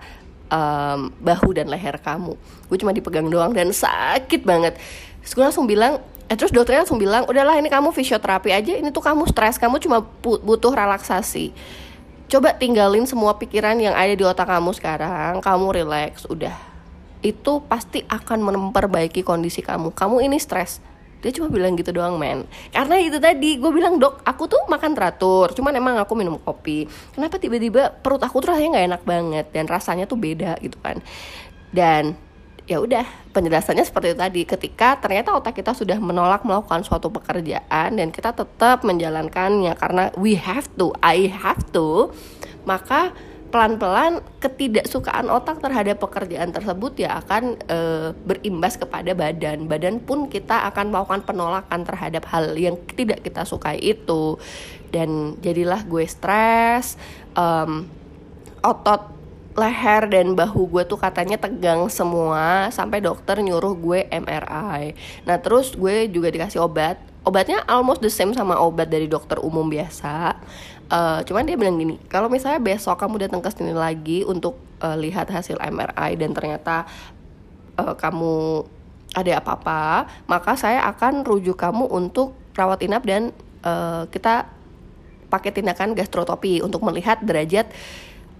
um, 0.51 1.09
bahu 1.23 1.55
dan 1.55 1.71
leher 1.71 1.97
kamu. 1.97 2.35
Gue 2.67 2.77
cuma 2.77 2.91
dipegang 2.91 3.25
doang 3.31 3.55
dan 3.55 3.71
sakit 3.71 4.43
banget. 4.43 4.75
Terus 5.23 5.33
gue 5.33 5.43
langsung 5.47 5.65
bilang 5.65 6.03
eh 6.27 6.35
terus 6.39 6.51
dokternya 6.51 6.87
langsung 6.87 6.99
bilang 6.99 7.27
udahlah 7.27 7.59
ini 7.59 7.67
kamu 7.67 7.91
fisioterapi 7.91 8.55
aja 8.55 8.79
ini 8.79 8.87
tuh 8.87 9.03
kamu 9.03 9.27
stres 9.27 9.59
kamu 9.59 9.79
cuma 9.79 10.03
butuh 10.21 10.71
relaksasi. 10.71 11.55
Coba 12.31 12.55
tinggalin 12.55 13.03
semua 13.03 13.35
pikiran 13.35 13.75
yang 13.75 13.91
ada 13.91 14.15
di 14.15 14.23
otak 14.23 14.47
kamu 14.47 14.71
sekarang 14.75 15.43
kamu 15.43 15.83
relax 15.83 16.23
udah. 16.27 16.55
Itu 17.19 17.63
pasti 17.67 18.07
akan 18.07 18.47
memperbaiki 18.47 19.21
kondisi 19.21 19.59
kamu. 19.59 19.91
Kamu 19.91 20.23
ini 20.23 20.39
stres 20.39 20.79
dia 21.21 21.31
cuma 21.31 21.47
bilang 21.47 21.77
gitu 21.77 21.93
doang 21.93 22.17
men. 22.17 22.49
Karena 22.73 22.97
itu 22.97 23.21
tadi 23.21 23.61
gue 23.61 23.71
bilang 23.71 24.01
dok 24.01 24.25
aku 24.25 24.49
tuh 24.49 24.65
makan 24.67 24.97
teratur 24.97 25.53
cuman 25.53 25.73
emang 25.77 25.95
aku 26.01 26.17
minum 26.17 26.41
kopi. 26.41 26.89
Kenapa 27.13 27.37
tiba-tiba 27.37 27.93
perut 27.93 28.21
aku 28.21 28.41
tuh 28.41 28.57
rasanya 28.57 28.77
nggak 28.77 28.87
enak 28.89 29.01
banget 29.05 29.45
dan 29.53 29.65
rasanya 29.69 30.05
tuh 30.09 30.17
beda 30.17 30.57
gitu 30.59 30.81
kan. 30.81 30.99
Dan 31.71 32.17
ya 32.65 32.81
udah 32.81 33.05
penjelasannya 33.31 33.85
seperti 33.85 34.13
itu 34.13 34.19
tadi. 34.19 34.41
Ketika 34.49 34.97
ternyata 34.97 35.37
otak 35.37 35.55
kita 35.55 35.77
sudah 35.77 36.01
menolak 36.01 36.41
melakukan 36.41 36.81
suatu 36.81 37.13
pekerjaan 37.13 37.95
dan 37.95 38.09
kita 38.09 38.33
tetap 38.33 38.81
menjalankannya 38.81 39.77
karena 39.77 40.09
we 40.17 40.35
have 40.35 40.65
to 40.75 40.91
I 41.05 41.29
have 41.29 41.61
to 41.71 42.09
maka 42.65 43.13
pelan-pelan 43.51 44.23
ketidaksukaan 44.39 45.27
otak 45.27 45.59
terhadap 45.59 45.99
pekerjaan 45.99 46.55
tersebut 46.55 47.03
ya 47.03 47.19
akan 47.19 47.59
e, 47.67 47.77
berimbas 48.23 48.79
kepada 48.79 49.11
badan. 49.11 49.67
Badan 49.67 49.99
pun 49.99 50.31
kita 50.31 50.71
akan 50.71 50.95
melakukan 50.95 51.27
penolakan 51.27 51.83
terhadap 51.83 52.23
hal 52.31 52.55
yang 52.55 52.79
tidak 52.95 53.21
kita 53.21 53.43
sukai 53.43 53.77
itu. 53.77 54.39
Dan 54.91 55.35
jadilah 55.43 55.83
gue 55.83 56.07
stres, 56.07 56.95
um, 57.35 57.87
otot 58.63 59.11
leher 59.55 60.07
dan 60.07 60.31
bahu 60.31 60.71
gue 60.71 60.83
tuh 60.87 60.99
katanya 60.99 61.35
tegang 61.35 61.91
semua 61.91 62.71
sampai 62.71 63.03
dokter 63.03 63.39
nyuruh 63.43 63.75
gue 63.75 64.07
MRI. 64.07 64.95
Nah 65.27 65.37
terus 65.43 65.75
gue 65.75 66.07
juga 66.07 66.31
dikasih 66.31 66.63
obat. 66.63 66.99
Obatnya 67.21 67.61
almost 67.69 68.01
the 68.01 68.09
same 68.09 68.33
sama 68.33 68.57
obat 68.57 68.89
dari 68.89 69.05
dokter 69.05 69.37
umum 69.37 69.69
biasa. 69.69 70.39
Uh, 70.91 71.23
cuman 71.23 71.47
dia 71.47 71.55
bilang 71.55 71.79
gini, 71.79 71.95
kalau 72.11 72.27
misalnya 72.27 72.59
besok 72.59 72.99
kamu 72.99 73.23
datang 73.23 73.39
ke 73.39 73.47
sini 73.47 73.71
lagi 73.71 74.27
untuk 74.27 74.59
uh, 74.83 74.99
lihat 74.99 75.31
hasil 75.31 75.55
MRI 75.55 76.19
dan 76.19 76.35
ternyata 76.35 76.83
uh, 77.79 77.95
kamu 77.95 78.67
ada 79.15 79.39
apa-apa, 79.39 80.11
maka 80.27 80.59
saya 80.59 80.83
akan 80.91 81.23
rujuk 81.23 81.55
kamu 81.55 81.87
untuk 81.87 82.35
rawat 82.59 82.83
inap 82.83 83.07
dan 83.07 83.31
uh, 83.63 84.03
kita 84.11 84.51
pakai 85.31 85.55
tindakan 85.55 85.95
gastrotopi 85.95 86.59
untuk 86.59 86.83
melihat 86.83 87.23
derajat 87.23 87.71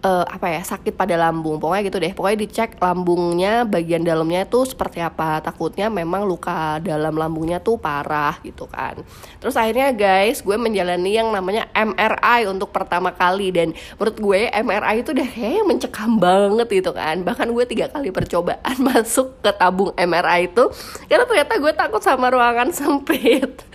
uh, 0.02 0.26
apa 0.26 0.48
ya 0.52 0.62
sakit 0.66 0.94
pada 0.98 1.16
lambung. 1.18 1.62
Pokoknya 1.62 1.84
gitu 1.88 1.98
deh. 2.02 2.14
Pokoknya 2.14 2.38
dicek 2.42 2.78
lambungnya 2.82 3.64
bagian 3.64 4.04
dalamnya 4.04 4.46
tuh 4.50 4.68
seperti 4.68 5.00
apa. 5.02 5.40
Takutnya 5.42 5.88
memang 5.88 6.26
luka 6.26 6.82
dalam 6.82 7.16
lambungnya 7.16 7.62
tuh 7.62 7.78
parah 7.78 8.38
gitu 8.42 8.68
kan. 8.68 9.00
Terus 9.40 9.56
akhirnya 9.58 9.94
guys 9.94 10.42
gue 10.42 10.58
menjalani 10.58 11.12
yang 11.18 11.30
namanya 11.30 11.70
MRI 11.74 12.50
untuk 12.50 12.74
pertama 12.74 13.14
kali. 13.14 13.54
Dan 13.54 13.74
menurut 13.98 14.18
gue 14.18 14.40
MRI 14.52 14.96
itu 15.06 15.10
udah 15.14 15.30
kayak 15.30 15.64
mencekam 15.66 16.12
banget 16.18 16.68
gitu 16.70 16.92
kan. 16.92 17.22
Bahkan 17.22 17.48
gue 17.54 17.66
tiga 17.70 17.88
kali 17.90 18.10
percobaan 18.10 18.78
masuk 18.92 19.40
ke 19.40 19.52
tabung 19.56 19.94
MRI 19.96 20.52
itu. 20.52 20.68
Karena 21.08 21.24
ternyata 21.26 21.54
gue 21.58 21.74
takut 21.74 22.02
sama 22.04 22.34
ruangan 22.34 22.70
sempit 22.78 23.71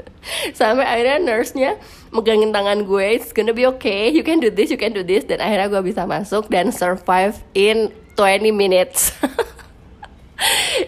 sampai 0.53 0.87
akhirnya 0.87 1.19
nurse-nya 1.23 1.81
megangin 2.15 2.55
tangan 2.55 2.87
gue 2.87 3.07
it's 3.19 3.35
gonna 3.35 3.57
be 3.57 3.67
okay. 3.67 4.13
You 4.13 4.23
can 4.23 4.39
do 4.39 4.53
this 4.53 4.71
you 4.71 4.79
can 4.79 4.95
do 4.95 5.03
this. 5.03 5.25
Dan 5.27 5.43
akhirnya 5.43 5.73
gue 5.73 5.83
bisa 5.83 6.07
masuk 6.07 6.47
dan 6.53 6.71
survive 6.71 7.41
in 7.57 7.91
20 8.15 8.55
minutes. 8.55 9.11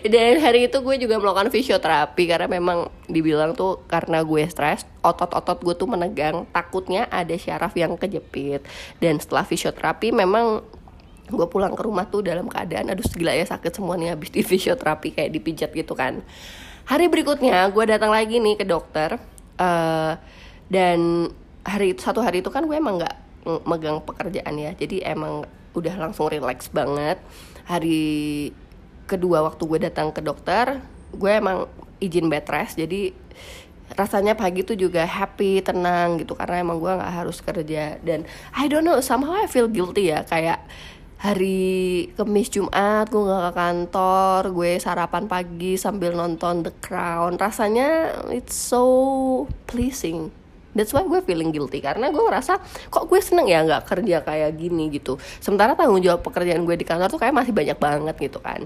Dan 0.04 0.44
hari 0.44 0.68
itu 0.68 0.76
gue 0.84 0.96
juga 1.00 1.16
melakukan 1.16 1.48
fisioterapi 1.48 2.28
karena 2.28 2.48
memang 2.52 2.92
dibilang 3.08 3.56
tuh 3.56 3.80
karena 3.88 4.20
gue 4.20 4.44
stres 4.44 4.84
otot-otot 5.00 5.64
gue 5.64 5.74
tuh 5.74 5.88
menegang. 5.88 6.44
Takutnya 6.52 7.08
ada 7.08 7.32
syaraf 7.32 7.72
yang 7.72 7.96
kejepit. 7.96 8.68
Dan 9.00 9.16
setelah 9.16 9.48
fisioterapi 9.48 10.12
memang 10.12 10.60
gue 11.28 11.46
pulang 11.48 11.72
ke 11.76 11.82
rumah 11.84 12.08
tuh 12.08 12.24
dalam 12.24 12.48
keadaan 12.48 12.88
aduh 12.88 13.04
gila 13.04 13.36
ya 13.36 13.44
sakit 13.44 13.76
semua 13.76 14.00
nih 14.00 14.16
habis 14.16 14.32
di 14.32 14.40
fisioterapi 14.40 15.16
kayak 15.16 15.30
dipijat 15.32 15.70
gitu 15.72 15.96
kan. 15.96 16.20
Hari 16.88 17.08
berikutnya 17.08 17.68
gue 17.68 17.84
datang 17.84 18.12
lagi 18.12 18.40
nih 18.40 18.56
ke 18.56 18.64
dokter 18.64 19.20
uh, 19.58 20.14
dan 20.72 21.30
hari 21.66 21.92
itu 21.92 22.00
satu 22.00 22.24
hari 22.24 22.40
itu 22.40 22.48
kan 22.48 22.64
gue 22.64 22.76
emang 22.76 23.02
nggak 23.02 23.16
megang 23.68 24.00
pekerjaan 24.04 24.54
ya. 24.56 24.72
Jadi 24.72 25.04
emang 25.04 25.44
udah 25.76 25.94
langsung 26.00 26.32
relax 26.32 26.68
banget. 26.72 27.20
Hari 27.68 28.50
kedua 29.08 29.44
waktu 29.44 29.62
gue 29.64 29.78
datang 29.88 30.12
ke 30.12 30.20
dokter 30.20 30.80
gue 31.12 31.32
emang 31.32 31.68
izin 32.00 32.28
bed 32.28 32.46
rest. 32.48 32.76
Jadi 32.76 33.12
rasanya 33.88 34.36
pagi 34.36 34.60
tuh 34.60 34.76
juga 34.76 35.04
happy 35.08 35.64
tenang 35.64 36.20
gitu. 36.20 36.36
Karena 36.36 36.60
emang 36.60 36.76
gue 36.80 36.92
nggak 36.92 37.14
harus 37.24 37.40
kerja. 37.40 37.96
Dan 38.00 38.28
I 38.52 38.68
don't 38.68 38.84
know 38.84 39.00
somehow 39.00 39.36
I 39.36 39.48
feel 39.48 39.68
guilty 39.68 40.12
ya. 40.12 40.24
Kayak 40.28 40.64
hari 41.18 42.10
Kamis 42.14 42.46
Jumat 42.46 43.10
gue 43.10 43.22
gak 43.26 43.50
ke 43.50 43.52
kantor 43.58 44.40
gue 44.54 44.72
sarapan 44.78 45.26
pagi 45.26 45.74
sambil 45.74 46.14
nonton 46.14 46.62
The 46.62 46.72
Crown 46.78 47.34
rasanya 47.34 48.22
it's 48.30 48.54
so 48.54 49.44
pleasing 49.66 50.30
That's 50.78 50.94
why 50.94 51.02
gue 51.02 51.18
feeling 51.26 51.50
guilty 51.50 51.82
karena 51.82 52.14
gue 52.14 52.22
ngerasa 52.22 52.62
kok 52.86 53.10
gue 53.10 53.18
seneng 53.18 53.50
ya 53.50 53.66
nggak 53.66 53.82
kerja 53.82 54.22
kayak 54.22 54.54
gini 54.54 54.94
gitu. 54.94 55.18
Sementara 55.42 55.74
tanggung 55.74 55.98
jawab 55.98 56.22
pekerjaan 56.22 56.62
gue 56.62 56.78
di 56.78 56.86
kantor 56.86 57.10
tuh 57.10 57.18
kayak 57.18 57.34
masih 57.34 57.50
banyak 57.50 57.74
banget 57.74 58.14
gitu 58.22 58.38
kan. 58.38 58.62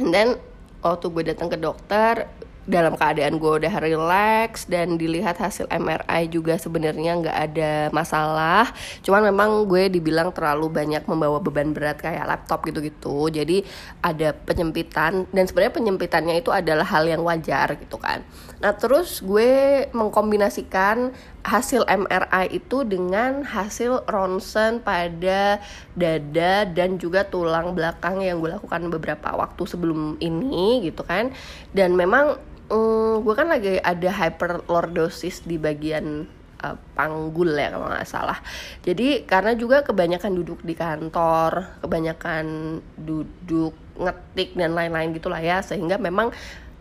And 0.00 0.08
then 0.08 0.40
waktu 0.80 1.06
gue 1.12 1.22
datang 1.28 1.52
ke 1.52 1.60
dokter 1.60 2.32
dalam 2.62 2.94
keadaan 2.94 3.42
gue 3.42 3.52
udah 3.58 3.74
relax 3.82 4.70
dan 4.70 4.94
dilihat 4.94 5.34
hasil 5.34 5.66
MRI 5.66 6.30
juga 6.30 6.54
sebenarnya 6.54 7.18
nggak 7.18 7.38
ada 7.50 7.72
masalah. 7.90 8.70
Cuman 9.02 9.26
memang 9.26 9.66
gue 9.66 9.90
dibilang 9.90 10.30
terlalu 10.30 10.70
banyak 10.70 11.02
membawa 11.10 11.42
beban 11.42 11.74
berat 11.74 11.98
kayak 11.98 12.22
laptop 12.22 12.62
gitu-gitu. 12.62 13.26
Jadi 13.34 13.66
ada 13.98 14.30
penyempitan 14.30 15.26
dan 15.34 15.44
sebenarnya 15.50 15.74
penyempitannya 15.74 16.38
itu 16.38 16.54
adalah 16.54 16.86
hal 16.86 17.02
yang 17.10 17.26
wajar 17.26 17.74
gitu 17.82 17.98
kan. 17.98 18.22
Nah 18.62 18.70
terus 18.78 19.18
gue 19.26 19.90
mengkombinasikan 19.90 21.10
hasil 21.42 21.82
MRI 21.90 22.54
itu 22.54 22.86
dengan 22.86 23.42
hasil 23.42 24.06
ronsen 24.06 24.78
pada 24.78 25.58
dada 25.98 26.62
dan 26.70 26.94
juga 27.02 27.26
tulang 27.26 27.74
belakang 27.74 28.22
yang 28.22 28.38
gue 28.38 28.54
lakukan 28.54 28.86
beberapa 28.86 29.34
waktu 29.34 29.62
sebelum 29.66 30.22
ini 30.22 30.86
gitu 30.86 31.02
kan. 31.02 31.34
Dan 31.74 31.98
memang 31.98 32.51
mm, 32.72 33.12
gue 33.20 33.34
kan 33.36 33.48
lagi 33.52 33.76
ada 33.76 34.08
hyperlordosis 34.08 35.44
di 35.44 35.60
bagian 35.60 36.24
uh, 36.64 36.76
panggul 36.96 37.52
ya 37.52 37.68
kalau 37.68 37.92
nggak 37.92 38.08
salah. 38.08 38.38
Jadi 38.80 39.28
karena 39.28 39.52
juga 39.52 39.84
kebanyakan 39.84 40.32
duduk 40.32 40.64
di 40.64 40.72
kantor, 40.72 41.78
kebanyakan 41.84 42.78
duduk 42.96 43.76
ngetik 44.00 44.56
dan 44.56 44.72
lain-lain 44.72 45.12
gitulah 45.12 45.42
ya, 45.44 45.60
sehingga 45.60 46.00
memang 46.00 46.32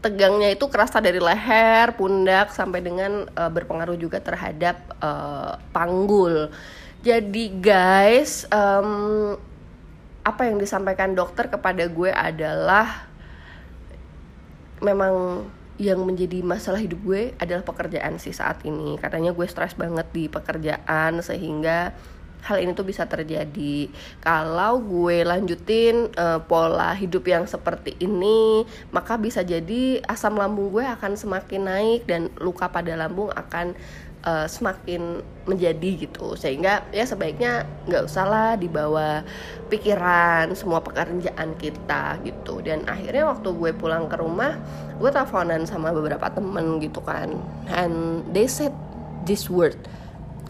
tegangnya 0.02 0.50
itu 0.50 0.66
kerasa 0.72 0.98
dari 0.98 1.22
leher, 1.22 1.94
pundak 1.94 2.56
sampai 2.56 2.82
dengan 2.82 3.28
uh, 3.38 3.52
berpengaruh 3.52 4.00
juga 4.00 4.18
terhadap 4.24 4.80
uh, 5.04 5.60
panggul. 5.76 6.50
Jadi 7.02 7.50
guys, 7.62 8.46
um, 8.54 9.34
apa 10.22 10.42
yang 10.46 10.62
disampaikan 10.62 11.18
dokter 11.18 11.50
kepada 11.50 11.90
gue 11.90 12.14
adalah 12.14 13.10
memang 14.82 15.46
yang 15.82 16.06
menjadi 16.06 16.46
masalah 16.46 16.78
hidup 16.78 17.02
gue 17.02 17.34
adalah 17.42 17.66
pekerjaan 17.66 18.22
sih 18.22 18.30
saat 18.30 18.62
ini. 18.70 19.02
Katanya 19.02 19.34
gue 19.34 19.48
stres 19.50 19.74
banget 19.74 20.06
di 20.14 20.30
pekerjaan 20.30 21.26
sehingga 21.26 21.90
hal 22.46 22.62
ini 22.62 22.78
tuh 22.78 22.86
bisa 22.86 23.10
terjadi. 23.10 23.90
Kalau 24.22 24.78
gue 24.78 25.26
lanjutin 25.26 26.14
uh, 26.14 26.38
pola 26.46 26.94
hidup 26.94 27.26
yang 27.26 27.50
seperti 27.50 27.98
ini 27.98 28.62
maka 28.94 29.18
bisa 29.18 29.42
jadi 29.42 30.06
asam 30.06 30.38
lambung 30.38 30.70
gue 30.70 30.86
akan 30.86 31.18
semakin 31.18 31.62
naik 31.66 32.02
dan 32.06 32.30
luka 32.38 32.70
pada 32.70 32.94
lambung 32.94 33.34
akan 33.34 33.74
uh, 34.26 34.48
semakin 34.48 35.22
menjadi 35.50 36.08
gitu. 36.08 36.34
Sehingga 36.38 36.86
ya 36.94 37.06
sebaiknya 37.06 37.66
nggak 37.90 38.04
usah 38.06 38.26
lah 38.26 38.50
dibawa 38.58 39.26
pikiran 39.70 40.54
semua 40.54 40.82
pekerjaan 40.82 41.58
kita 41.58 42.22
gitu. 42.26 42.62
Dan 42.62 42.86
akhirnya 42.86 43.30
waktu 43.30 43.50
gue 43.54 43.72
pulang 43.76 44.06
ke 44.10 44.18
rumah 44.20 44.58
gue 45.02 45.10
teleponan 45.10 45.66
sama 45.66 45.90
beberapa 45.94 46.30
temen 46.30 46.78
gitu 46.82 47.02
kan. 47.02 47.34
And 47.72 48.26
they 48.34 48.46
said 48.46 48.74
this 49.26 49.50
word. 49.50 49.78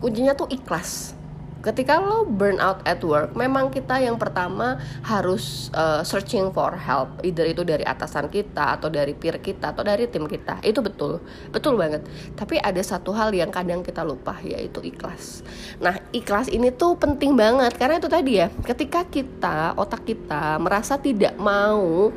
Kuncinya 0.02 0.34
tuh 0.34 0.50
ikhlas 0.50 1.14
ketika 1.62 2.02
lo 2.02 2.26
burn 2.26 2.58
out 2.58 2.82
at 2.90 3.00
work 3.06 3.38
memang 3.38 3.70
kita 3.70 4.02
yang 4.02 4.18
pertama 4.18 4.82
harus 5.06 5.70
uh, 5.78 6.02
searching 6.02 6.50
for 6.50 6.74
help. 6.74 7.22
Either 7.22 7.46
itu 7.46 7.62
dari 7.62 7.86
atasan 7.86 8.28
kita 8.28 8.78
atau 8.78 8.90
dari 8.90 9.14
peer 9.14 9.38
kita 9.38 9.72
atau 9.74 9.86
dari 9.86 10.10
tim 10.10 10.26
kita. 10.26 10.60
Itu 10.66 10.82
betul. 10.82 11.22
Betul 11.54 11.78
banget. 11.78 12.06
Tapi 12.34 12.58
ada 12.58 12.82
satu 12.82 13.14
hal 13.14 13.32
yang 13.32 13.54
kadang 13.54 13.86
kita 13.86 14.02
lupa 14.02 14.38
yaitu 14.42 14.82
ikhlas. 14.82 15.46
Nah 15.78 16.02
ikhlas 16.12 16.50
ini 16.50 16.74
tuh 16.74 16.98
penting 16.98 17.38
banget. 17.38 17.78
Karena 17.78 18.02
itu 18.02 18.10
tadi 18.10 18.42
ya 18.42 18.50
ketika 18.66 19.06
kita 19.06 19.78
otak 19.78 20.04
kita 20.04 20.58
merasa 20.58 20.98
tidak 20.98 21.38
mau 21.38 22.10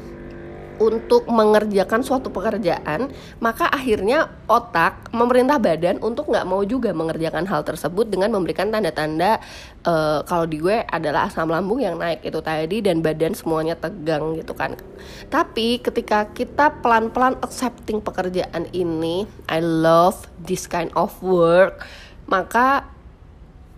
untuk 0.78 1.26
mengerjakan 1.28 2.00
suatu 2.02 2.30
pekerjaan, 2.30 3.10
maka 3.38 3.68
akhirnya 3.68 4.30
otak 4.46 5.10
memerintah 5.14 5.58
badan 5.58 6.00
untuk 6.02 6.30
nggak 6.30 6.46
mau 6.46 6.62
juga 6.62 6.90
mengerjakan 6.90 7.46
hal 7.46 7.62
tersebut 7.62 8.10
dengan 8.10 8.32
memberikan 8.34 8.70
tanda-tanda 8.70 9.38
uh, 9.86 10.20
kalau 10.24 10.46
di 10.46 10.58
gue 10.62 10.82
adalah 10.88 11.28
asam 11.28 11.50
lambung 11.50 11.82
yang 11.82 11.98
naik 11.98 12.24
itu 12.24 12.40
tadi 12.40 12.80
dan 12.80 13.04
badan 13.04 13.34
semuanya 13.36 13.76
tegang 13.76 14.34
gitu 14.38 14.54
kan. 14.56 14.78
Tapi 15.28 15.82
ketika 15.82 16.30
kita 16.32 16.80
pelan-pelan 16.80 17.38
accepting 17.42 18.00
pekerjaan 18.00 18.70
ini, 18.72 19.28
I 19.50 19.60
love 19.60 20.30
this 20.40 20.70
kind 20.70 20.90
of 20.94 21.12
work, 21.20 21.84
maka 22.30 22.93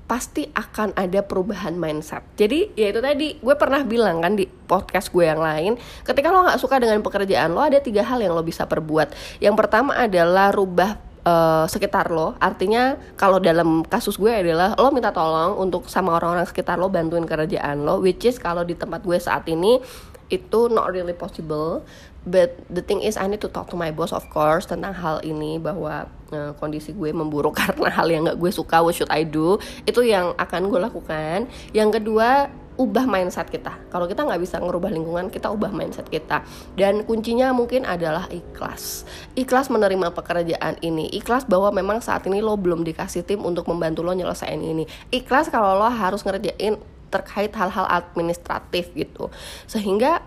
pasti 0.07 0.47
akan 0.55 0.95
ada 0.95 1.21
perubahan 1.27 1.75
mindset. 1.75 2.23
Jadi 2.39 2.73
ya 2.79 2.95
itu 2.95 3.03
tadi 3.03 3.37
gue 3.43 3.55
pernah 3.59 3.83
bilang 3.83 4.23
kan 4.23 4.39
di 4.39 4.47
podcast 4.47 5.11
gue 5.11 5.27
yang 5.27 5.43
lain, 5.43 5.75
ketika 6.07 6.31
lo 6.31 6.47
nggak 6.47 6.63
suka 6.63 6.79
dengan 6.79 7.03
pekerjaan 7.03 7.51
lo 7.51 7.63
ada 7.63 7.83
tiga 7.83 8.07
hal 8.07 8.23
yang 8.23 8.33
lo 8.33 8.47
bisa 8.47 8.71
perbuat. 8.71 9.39
Yang 9.43 9.55
pertama 9.59 9.99
adalah 9.99 10.55
rubah 10.55 11.03
uh, 11.27 11.67
sekitar 11.67 12.15
lo. 12.15 12.39
Artinya 12.39 12.95
kalau 13.19 13.43
dalam 13.43 13.83
kasus 13.83 14.15
gue 14.15 14.31
adalah 14.31 14.79
lo 14.79 14.95
minta 14.95 15.11
tolong 15.11 15.59
untuk 15.59 15.91
sama 15.91 16.15
orang-orang 16.15 16.47
sekitar 16.47 16.79
lo 16.79 16.87
bantuin 16.87 17.27
kerjaan 17.27 17.83
lo, 17.83 17.99
which 17.99 18.23
is 18.23 18.39
kalau 18.39 18.63
di 18.63 18.79
tempat 18.79 19.03
gue 19.03 19.19
saat 19.19 19.43
ini 19.51 19.83
itu 20.27 20.67
not 20.71 20.91
really 20.91 21.15
possible 21.15 21.87
but 22.27 22.59
the 22.69 22.83
thing 22.83 23.01
is 23.01 23.15
I 23.15 23.31
need 23.31 23.41
to 23.47 23.49
talk 23.49 23.71
to 23.73 23.79
my 23.79 23.95
boss 23.95 24.11
of 24.11 24.27
course 24.29 24.67
tentang 24.67 24.93
hal 24.99 25.23
ini 25.23 25.63
bahwa 25.63 26.11
uh, 26.35 26.53
kondisi 26.59 26.93
gue 26.93 27.15
memburuk 27.15 27.57
karena 27.63 27.89
hal 27.89 28.11
yang 28.11 28.27
gak 28.27 28.39
gue 28.43 28.51
suka 28.51 28.83
what 28.83 28.99
should 28.99 29.09
I 29.09 29.23
do? 29.23 29.57
Itu 29.87 30.03
yang 30.03 30.35
akan 30.37 30.69
gue 30.69 30.81
lakukan. 30.83 31.47
Yang 31.71 32.03
kedua 32.03 32.51
ubah 32.77 33.09
mindset 33.09 33.49
kita. 33.49 33.73
Kalau 33.89 34.05
kita 34.05 34.29
nggak 34.29 34.37
bisa 34.37 34.61
ngerubah 34.61 34.93
lingkungan 34.93 35.33
kita 35.33 35.49
ubah 35.49 35.73
mindset 35.73 36.13
kita. 36.13 36.45
Dan 36.77 37.09
kuncinya 37.09 37.51
mungkin 37.57 37.89
adalah 37.89 38.29
ikhlas. 38.29 39.09
Ikhlas 39.33 39.73
menerima 39.73 40.13
pekerjaan 40.13 40.77
ini. 40.85 41.09
Ikhlas 41.17 41.49
bahwa 41.49 41.73
memang 41.73 42.05
saat 42.05 42.29
ini 42.29 42.45
lo 42.45 42.55
belum 42.61 42.85
dikasih 42.85 43.25
tim 43.25 43.41
untuk 43.43 43.65
membantu 43.73 44.05
lo 44.05 44.13
nyelesain 44.13 44.61
ini. 44.61 44.85
Ikhlas 45.09 45.49
kalau 45.49 45.81
lo 45.81 45.89
harus 45.89 46.21
ngerjain 46.21 46.77
terkait 47.09 47.53
hal-hal 47.57 47.89
administratif 47.89 48.93
gitu. 48.93 49.33
Sehingga 49.65 50.21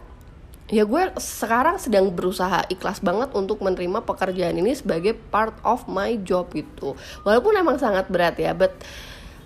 ya 0.70 0.86
gue 0.86 1.04
sekarang 1.18 1.82
sedang 1.82 2.14
berusaha 2.14 2.62
ikhlas 2.70 3.02
banget 3.02 3.34
untuk 3.34 3.60
menerima 3.66 4.06
pekerjaan 4.06 4.54
ini 4.54 4.78
sebagai 4.78 5.18
part 5.18 5.58
of 5.66 5.90
my 5.90 6.14
job 6.22 6.54
gitu. 6.54 6.94
Walaupun 7.26 7.58
emang 7.58 7.82
sangat 7.82 8.06
berat 8.08 8.38
ya 8.38 8.54
but 8.54 8.74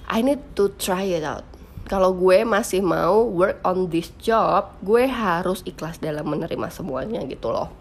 I 0.07 0.19
need 0.19 0.43
to 0.59 0.67
try 0.75 1.07
it 1.07 1.23
out. 1.23 1.47
Kalau 1.87 2.15
gue 2.15 2.47
masih 2.47 2.79
mau 2.83 3.27
work 3.27 3.59
on 3.63 3.87
this 3.87 4.11
job 4.19 4.75
gue 4.83 5.07
harus 5.07 5.63
ikhlas 5.63 5.99
dalam 6.03 6.27
menerima 6.27 6.67
semuanya 6.67 7.23
gitu 7.23 7.55
loh. 7.55 7.71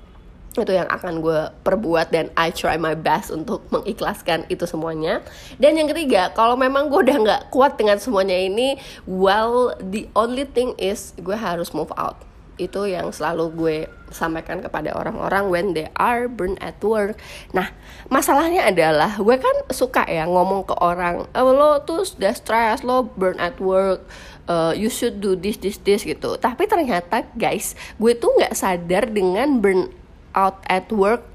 Itu 0.53 0.69
yang 0.69 0.87
akan 0.87 1.25
gue 1.25 1.49
perbuat 1.65 2.13
dan 2.13 2.29
I 2.39 2.53
try 2.55 2.79
my 2.79 2.95
best 2.95 3.35
untuk 3.35 3.67
mengikhlaskan 3.75 4.47
itu 4.53 4.69
semuanya. 4.71 5.25
Dan 5.59 5.75
yang 5.75 5.91
ketiga 5.91 6.31
kalau 6.31 6.55
memang 6.55 6.93
gue 6.95 7.03
udah 7.03 7.19
nggak 7.19 7.43
kuat 7.51 7.75
dengan 7.75 7.99
semuanya 7.99 8.39
ini 8.39 8.79
well 9.03 9.75
the 9.83 10.07
only 10.15 10.47
thing 10.47 10.79
is 10.79 11.11
gue 11.19 11.35
harus 11.35 11.75
move 11.75 11.91
out 11.99 12.23
itu 12.69 12.87
yang 12.87 13.11
selalu 13.11 13.45
gue 13.55 13.79
sampaikan 14.13 14.61
kepada 14.61 14.93
orang-orang 14.93 15.45
when 15.49 15.67
they 15.73 15.89
are 15.97 16.29
burn 16.29 16.55
at 16.61 16.77
work. 16.85 17.17
Nah, 17.57 17.73
masalahnya 18.13 18.69
adalah 18.69 19.17
gue 19.17 19.37
kan 19.41 19.57
suka 19.73 20.05
ya 20.05 20.29
ngomong 20.29 20.69
ke 20.69 20.75
orang, 20.79 21.25
oh, 21.33 21.53
lo 21.53 21.81
tuh 21.83 22.05
sudah 22.05 22.37
stress, 22.37 22.85
lo 22.85 23.09
burn 23.09 23.41
at 23.41 23.57
work, 23.59 24.05
uh, 24.47 24.77
you 24.77 24.93
should 24.93 25.19
do 25.19 25.33
this, 25.33 25.57
this, 25.59 25.81
this 25.81 26.05
gitu. 26.05 26.37
Tapi 26.37 26.69
ternyata 26.69 27.25
guys, 27.35 27.75
gue 27.97 28.13
tuh 28.13 28.31
nggak 28.37 28.55
sadar 28.55 29.09
dengan 29.09 29.59
burn 29.59 29.89
out 30.37 30.61
at 30.69 30.89
work 30.93 31.32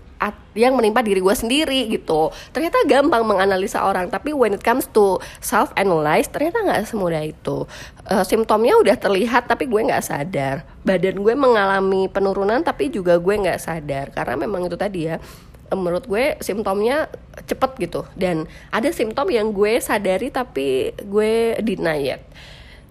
yang 0.57 0.73
menimpa 0.73 1.05
diri 1.05 1.21
gue 1.21 1.35
sendiri 1.37 1.85
gitu. 1.93 2.33
Ternyata 2.49 2.81
gampang 2.89 3.21
menganalisa 3.21 3.85
orang 3.85 4.09
tapi 4.09 4.33
when 4.33 4.57
it 4.57 4.65
comes 4.65 4.89
to 4.89 5.21
self 5.39 5.69
analyze 5.77 6.25
ternyata 6.27 6.65
nggak 6.65 6.89
semudah 6.89 7.21
itu. 7.21 7.69
Uh, 8.07 8.25
simptomnya 8.25 8.73
udah 8.81 8.97
terlihat 8.97 9.45
tapi 9.45 9.69
gue 9.69 9.81
nggak 9.85 10.03
sadar. 10.03 10.65
Badan 10.81 11.21
gue 11.21 11.33
mengalami 11.37 12.09
penurunan 12.09 12.61
tapi 12.65 12.89
juga 12.89 13.21
gue 13.21 13.35
nggak 13.37 13.61
sadar. 13.61 14.09
Karena 14.09 14.35
memang 14.35 14.65
itu 14.65 14.75
tadi 14.75 15.13
ya 15.13 15.21
menurut 15.67 16.07
gue 16.09 16.39
simptomnya 16.41 17.11
cepet 17.45 17.71
gitu. 17.77 18.01
Dan 18.17 18.49
ada 18.73 18.89
simptom 18.89 19.29
yang 19.29 19.53
gue 19.53 19.77
sadari 19.77 20.33
tapi 20.33 20.97
gue 21.05 21.59
deny 21.61 22.17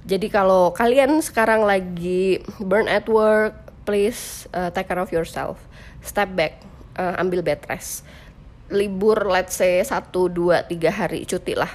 jadi 0.06 0.30
kalau 0.30 0.70
kalian 0.70 1.18
sekarang 1.18 1.66
lagi 1.66 2.38
burn 2.62 2.86
at 2.86 3.10
work 3.10 3.58
please 3.82 4.46
uh, 4.54 4.70
take 4.70 4.86
care 4.86 5.02
of 5.02 5.10
yourself. 5.10 5.58
Step 5.98 6.30
back 6.38 6.62
uh, 6.96 7.20
ambil 7.20 7.44
bed 7.44 7.62
rest 7.68 8.02
libur 8.72 9.28
let's 9.30 9.54
say 9.54 9.78
1, 9.84 10.10
2, 10.10 10.32
3 10.32 10.90
hari 10.90 11.22
cuti 11.22 11.54
lah 11.54 11.70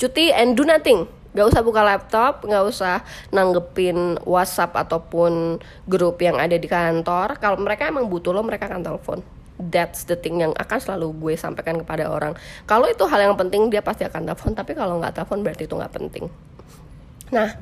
cuti 0.00 0.32
and 0.32 0.56
do 0.56 0.64
nothing 0.64 1.04
Gak 1.30 1.46
usah 1.46 1.62
buka 1.62 1.86
laptop, 1.86 2.42
gak 2.42 2.64
usah 2.66 3.06
nanggepin 3.30 4.18
WhatsApp 4.26 4.74
ataupun 4.74 5.62
grup 5.86 6.18
yang 6.18 6.42
ada 6.42 6.58
di 6.58 6.66
kantor. 6.66 7.38
Kalau 7.38 7.54
mereka 7.54 7.86
emang 7.86 8.10
butuh 8.10 8.34
lo, 8.34 8.42
mereka 8.42 8.66
akan 8.66 8.82
telepon. 8.82 9.22
That's 9.60 10.10
the 10.10 10.18
thing 10.18 10.42
yang 10.42 10.50
akan 10.58 10.78
selalu 10.82 11.14
gue 11.22 11.34
sampaikan 11.38 11.78
kepada 11.78 12.10
orang. 12.10 12.34
Kalau 12.66 12.90
itu 12.90 13.06
hal 13.06 13.30
yang 13.30 13.38
penting, 13.38 13.70
dia 13.70 13.78
pasti 13.78 14.02
akan 14.02 14.26
telepon. 14.26 14.58
Tapi 14.58 14.74
kalau 14.74 14.98
nggak 14.98 15.22
telepon, 15.22 15.46
berarti 15.46 15.70
itu 15.70 15.74
nggak 15.78 15.94
penting. 15.94 16.26
Nah, 17.30 17.54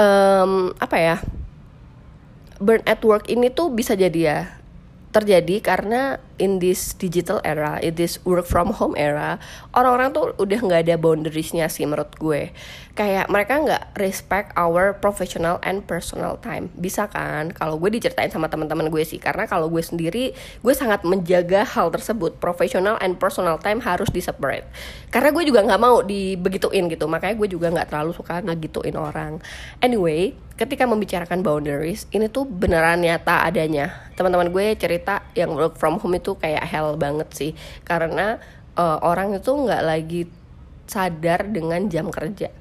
um, 0.00 0.72
apa 0.80 0.96
ya? 0.96 1.16
Burn 2.56 2.80
at 2.88 3.04
work 3.04 3.28
ini 3.28 3.52
tuh 3.52 3.68
bisa 3.68 3.92
jadi 3.92 4.20
ya 4.20 4.59
terjadi 5.10 5.58
karena 5.58 6.22
in 6.38 6.62
this 6.62 6.94
digital 6.94 7.42
era, 7.42 7.82
in 7.82 7.98
this 7.98 8.22
work 8.22 8.46
from 8.46 8.70
home 8.70 8.94
era, 8.94 9.42
orang-orang 9.74 10.14
tuh 10.14 10.32
udah 10.38 10.58
nggak 10.62 10.86
ada 10.86 10.96
boundariesnya 10.96 11.66
sih 11.66 11.84
menurut 11.84 12.14
gue. 12.16 12.54
Kayak 13.00 13.32
mereka 13.32 13.56
nggak 13.64 13.96
respect 13.96 14.52
our 14.60 14.92
professional 14.92 15.56
and 15.64 15.80
personal 15.88 16.36
time. 16.36 16.68
Bisa 16.76 17.08
kan? 17.08 17.48
Kalau 17.48 17.80
gue 17.80 17.96
diceritain 17.96 18.28
sama 18.28 18.52
teman-teman 18.52 18.92
gue 18.92 19.00
sih, 19.08 19.16
karena 19.16 19.48
kalau 19.48 19.72
gue 19.72 19.80
sendiri, 19.80 20.36
gue 20.36 20.74
sangat 20.76 21.00
menjaga 21.08 21.64
hal 21.64 21.88
tersebut. 21.88 22.36
Professional 22.36 23.00
and 23.00 23.16
personal 23.16 23.56
time 23.56 23.80
harus 23.80 24.12
di 24.12 24.20
separate. 24.20 24.68
Karena 25.08 25.32
gue 25.32 25.48
juga 25.48 25.64
nggak 25.64 25.80
mau 25.80 26.04
dibegituin 26.04 26.92
gitu, 26.92 27.08
makanya 27.08 27.40
gue 27.40 27.48
juga 27.48 27.72
nggak 27.72 27.88
terlalu 27.88 28.12
suka 28.12 28.44
ngegituin 28.44 28.92
orang. 29.00 29.40
Anyway, 29.80 30.36
ketika 30.60 30.84
membicarakan 30.84 31.40
boundaries 31.40 32.04
ini 32.12 32.28
tuh 32.28 32.44
beneran 32.44 33.00
nyata 33.00 33.48
adanya 33.48 34.12
teman-teman 34.12 34.52
gue 34.52 34.76
cerita 34.76 35.24
yang 35.32 35.56
work 35.56 35.80
from 35.80 35.96
home 35.96 36.20
itu 36.20 36.36
kayak 36.36 36.68
hell 36.68 37.00
banget 37.00 37.32
sih 37.32 37.52
karena 37.80 38.36
uh, 38.76 39.00
orang 39.00 39.40
itu 39.40 39.48
nggak 39.48 39.80
lagi 39.80 40.28
sadar 40.84 41.48
dengan 41.48 41.88
jam 41.88 42.12
kerja 42.12 42.59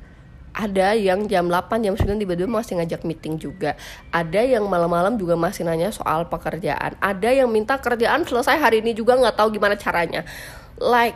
ada 0.59 0.91
yang 0.91 1.23
jam 1.31 1.47
8 1.47 1.87
jam 1.87 1.95
9 1.95 2.19
tiba-tiba 2.19 2.51
masih 2.51 2.75
ngajak 2.83 3.07
meeting 3.07 3.39
juga. 3.39 3.79
Ada 4.11 4.43
yang 4.43 4.67
malam-malam 4.67 5.15
juga 5.15 5.39
masih 5.39 5.63
nanya 5.63 5.95
soal 5.95 6.27
pekerjaan. 6.27 6.99
Ada 6.99 7.31
yang 7.31 7.47
minta 7.47 7.79
kerjaan 7.79 8.27
selesai 8.27 8.59
hari 8.59 8.83
ini 8.83 8.91
juga 8.91 9.15
nggak 9.15 9.39
tahu 9.39 9.55
gimana 9.55 9.79
caranya. 9.79 10.27
Like 10.75 11.15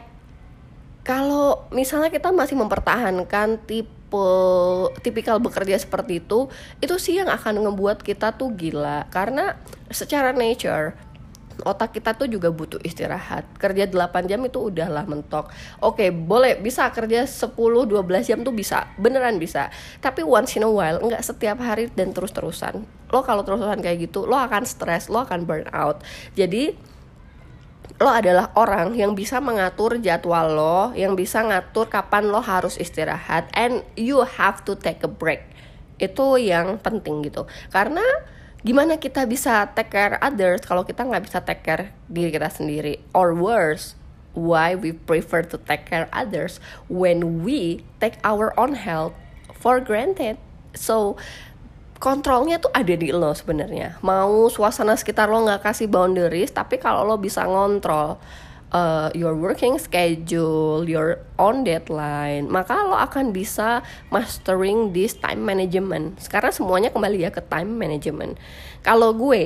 kalau 1.03 1.67
misalnya 1.75 2.07
kita 2.07 2.31
masih 2.31 2.55
mempertahankan 2.55 3.59
tipe 3.67 3.91
tipikal 5.03 5.43
bekerja 5.43 5.75
seperti 5.75 6.23
itu 6.23 6.47
itu 6.79 6.95
sih 6.95 7.19
yang 7.19 7.27
akan 7.27 7.67
ngebuat 7.67 7.99
kita 7.99 8.39
tuh 8.39 8.55
gila. 8.55 9.11
Karena 9.11 9.59
secara 9.91 10.31
nature 10.31 10.95
otak 11.63 11.95
kita 11.95 12.13
tuh 12.13 12.27
juga 12.29 12.51
butuh 12.51 12.79
istirahat. 12.83 13.47
Kerja 13.57 13.87
8 13.87 14.29
jam 14.29 14.43
itu 14.43 14.59
udahlah 14.69 15.07
mentok. 15.07 15.49
Oke 15.79 16.11
boleh 16.11 16.59
bisa 16.59 16.87
kerja 16.91 17.23
10 17.23 17.55
12 17.55 18.29
jam 18.29 18.39
tuh 18.43 18.53
bisa 18.53 18.91
beneran 18.99 19.39
bisa. 19.41 19.71
Tapi 20.03 20.21
once 20.21 20.59
in 20.59 20.67
a 20.67 20.69
while 20.69 20.99
nggak 20.99 21.23
setiap 21.23 21.59
hari 21.63 21.89
dan 21.95 22.11
terus-terusan. 22.11 22.83
Lo 23.11 23.23
kalau 23.23 23.41
terusan 23.41 23.79
kayak 23.79 24.11
gitu 24.11 24.27
lo 24.27 24.35
akan 24.35 24.63
stres 24.67 25.07
lo 25.07 25.23
akan 25.23 25.47
burn 25.47 25.67
out. 25.71 26.03
Jadi 26.35 26.93
lo 28.01 28.09
adalah 28.09 28.51
orang 28.57 28.97
yang 28.97 29.13
bisa 29.13 29.37
mengatur 29.37 30.01
jadwal 30.01 30.47
lo, 30.49 30.77
yang 30.97 31.13
bisa 31.13 31.45
ngatur 31.45 31.87
kapan 31.87 32.31
lo 32.31 32.41
harus 32.41 32.79
istirahat, 32.81 33.47
and 33.53 33.85
you 33.93 34.19
have 34.23 34.65
to 34.65 34.73
take 34.73 35.03
a 35.05 35.11
break. 35.11 35.45
Itu 36.01 36.41
yang 36.41 36.81
penting 36.81 37.21
gitu. 37.23 37.45
Karena 37.69 38.03
gimana 38.63 38.95
kita 38.95 39.27
bisa 39.27 39.67
take 39.75 39.91
care 39.91 40.15
others 40.23 40.63
kalau 40.63 40.87
kita 40.87 41.03
nggak 41.03 41.23
bisa 41.27 41.43
take 41.43 41.63
care 41.63 41.91
diri 42.07 42.31
kita 42.31 42.47
sendiri, 42.47 43.03
or 43.11 43.35
worse, 43.35 43.99
why 44.33 44.73
we 44.73 44.95
prefer 44.95 45.43
to 45.43 45.59
take 45.67 45.85
care 45.85 46.07
others 46.15 46.63
when 46.87 47.43
we 47.43 47.83
take 47.99 48.17
our 48.23 48.55
own 48.55 48.79
health 48.79 49.13
for 49.51 49.83
granted. 49.83 50.39
So 50.73 51.19
kontrolnya 52.03 52.59
tuh 52.59 52.67
ada 52.75 52.99
di 52.99 53.15
lo 53.15 53.31
sebenarnya 53.31 53.95
mau 54.03 54.51
suasana 54.51 54.99
sekitar 54.99 55.31
lo 55.31 55.47
nggak 55.47 55.63
kasih 55.63 55.87
boundaries 55.87 56.51
tapi 56.51 56.75
kalau 56.75 57.07
lo 57.07 57.15
bisa 57.15 57.47
ngontrol 57.47 58.19
uh, 58.73 59.13
your 59.13 59.37
working 59.37 59.77
schedule, 59.77 60.83
your 60.89 61.21
own 61.37 61.63
deadline, 61.63 62.49
maka 62.49 62.73
lo 62.83 62.97
akan 62.97 63.31
bisa 63.31 63.85
mastering 64.09 64.91
this 64.91 65.15
time 65.15 65.45
management. 65.45 66.19
Sekarang 66.19 66.51
semuanya 66.51 66.89
kembali 66.89 67.23
ya 67.23 67.31
ke 67.31 67.39
time 67.45 67.77
management. 67.77 68.35
Kalau 68.83 69.15
gue, 69.15 69.45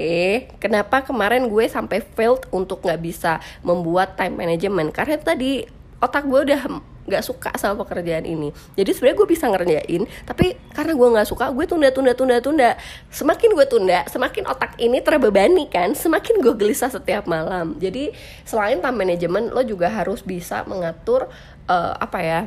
kenapa 0.57 1.05
kemarin 1.05 1.45
gue 1.45 1.69
sampai 1.69 2.01
failed 2.01 2.47
untuk 2.49 2.81
nggak 2.81 3.03
bisa 3.03 3.37
membuat 3.61 4.17
time 4.17 4.33
management? 4.33 4.95
Karena 4.95 5.19
tadi 5.21 5.67
otak 6.01 6.25
gue 6.25 6.41
udah 6.49 6.61
nggak 7.07 7.23
suka 7.23 7.55
sama 7.55 7.79
pekerjaan 7.87 8.27
ini. 8.27 8.51
Jadi 8.75 8.91
sebenarnya 8.91 9.17
gue 9.17 9.29
bisa 9.31 9.45
ngerjain 9.47 10.03
tapi 10.27 10.59
karena 10.75 10.93
gue 10.93 11.07
nggak 11.15 11.27
suka 11.27 11.49
gue 11.55 11.65
tunda 11.65 11.89
tunda 11.89 12.13
tunda 12.13 12.37
tunda. 12.43 12.69
Semakin 13.09 13.49
gue 13.55 13.65
tunda 13.65 14.03
semakin 14.11 14.43
otak 14.45 14.75
ini 14.77 14.99
terbebani 14.99 15.71
kan 15.71 15.95
semakin 15.95 16.43
gue 16.43 16.53
gelisah 16.53 16.91
setiap 16.91 17.25
malam. 17.25 17.79
Jadi 17.79 18.11
selain 18.43 18.83
time 18.83 18.97
management 18.99 19.55
lo 19.55 19.63
juga 19.63 19.87
harus 19.87 20.19
bisa 20.21 20.67
mengatur 20.67 21.31
uh, 21.71 21.95
apa 21.95 22.19
ya 22.19 22.39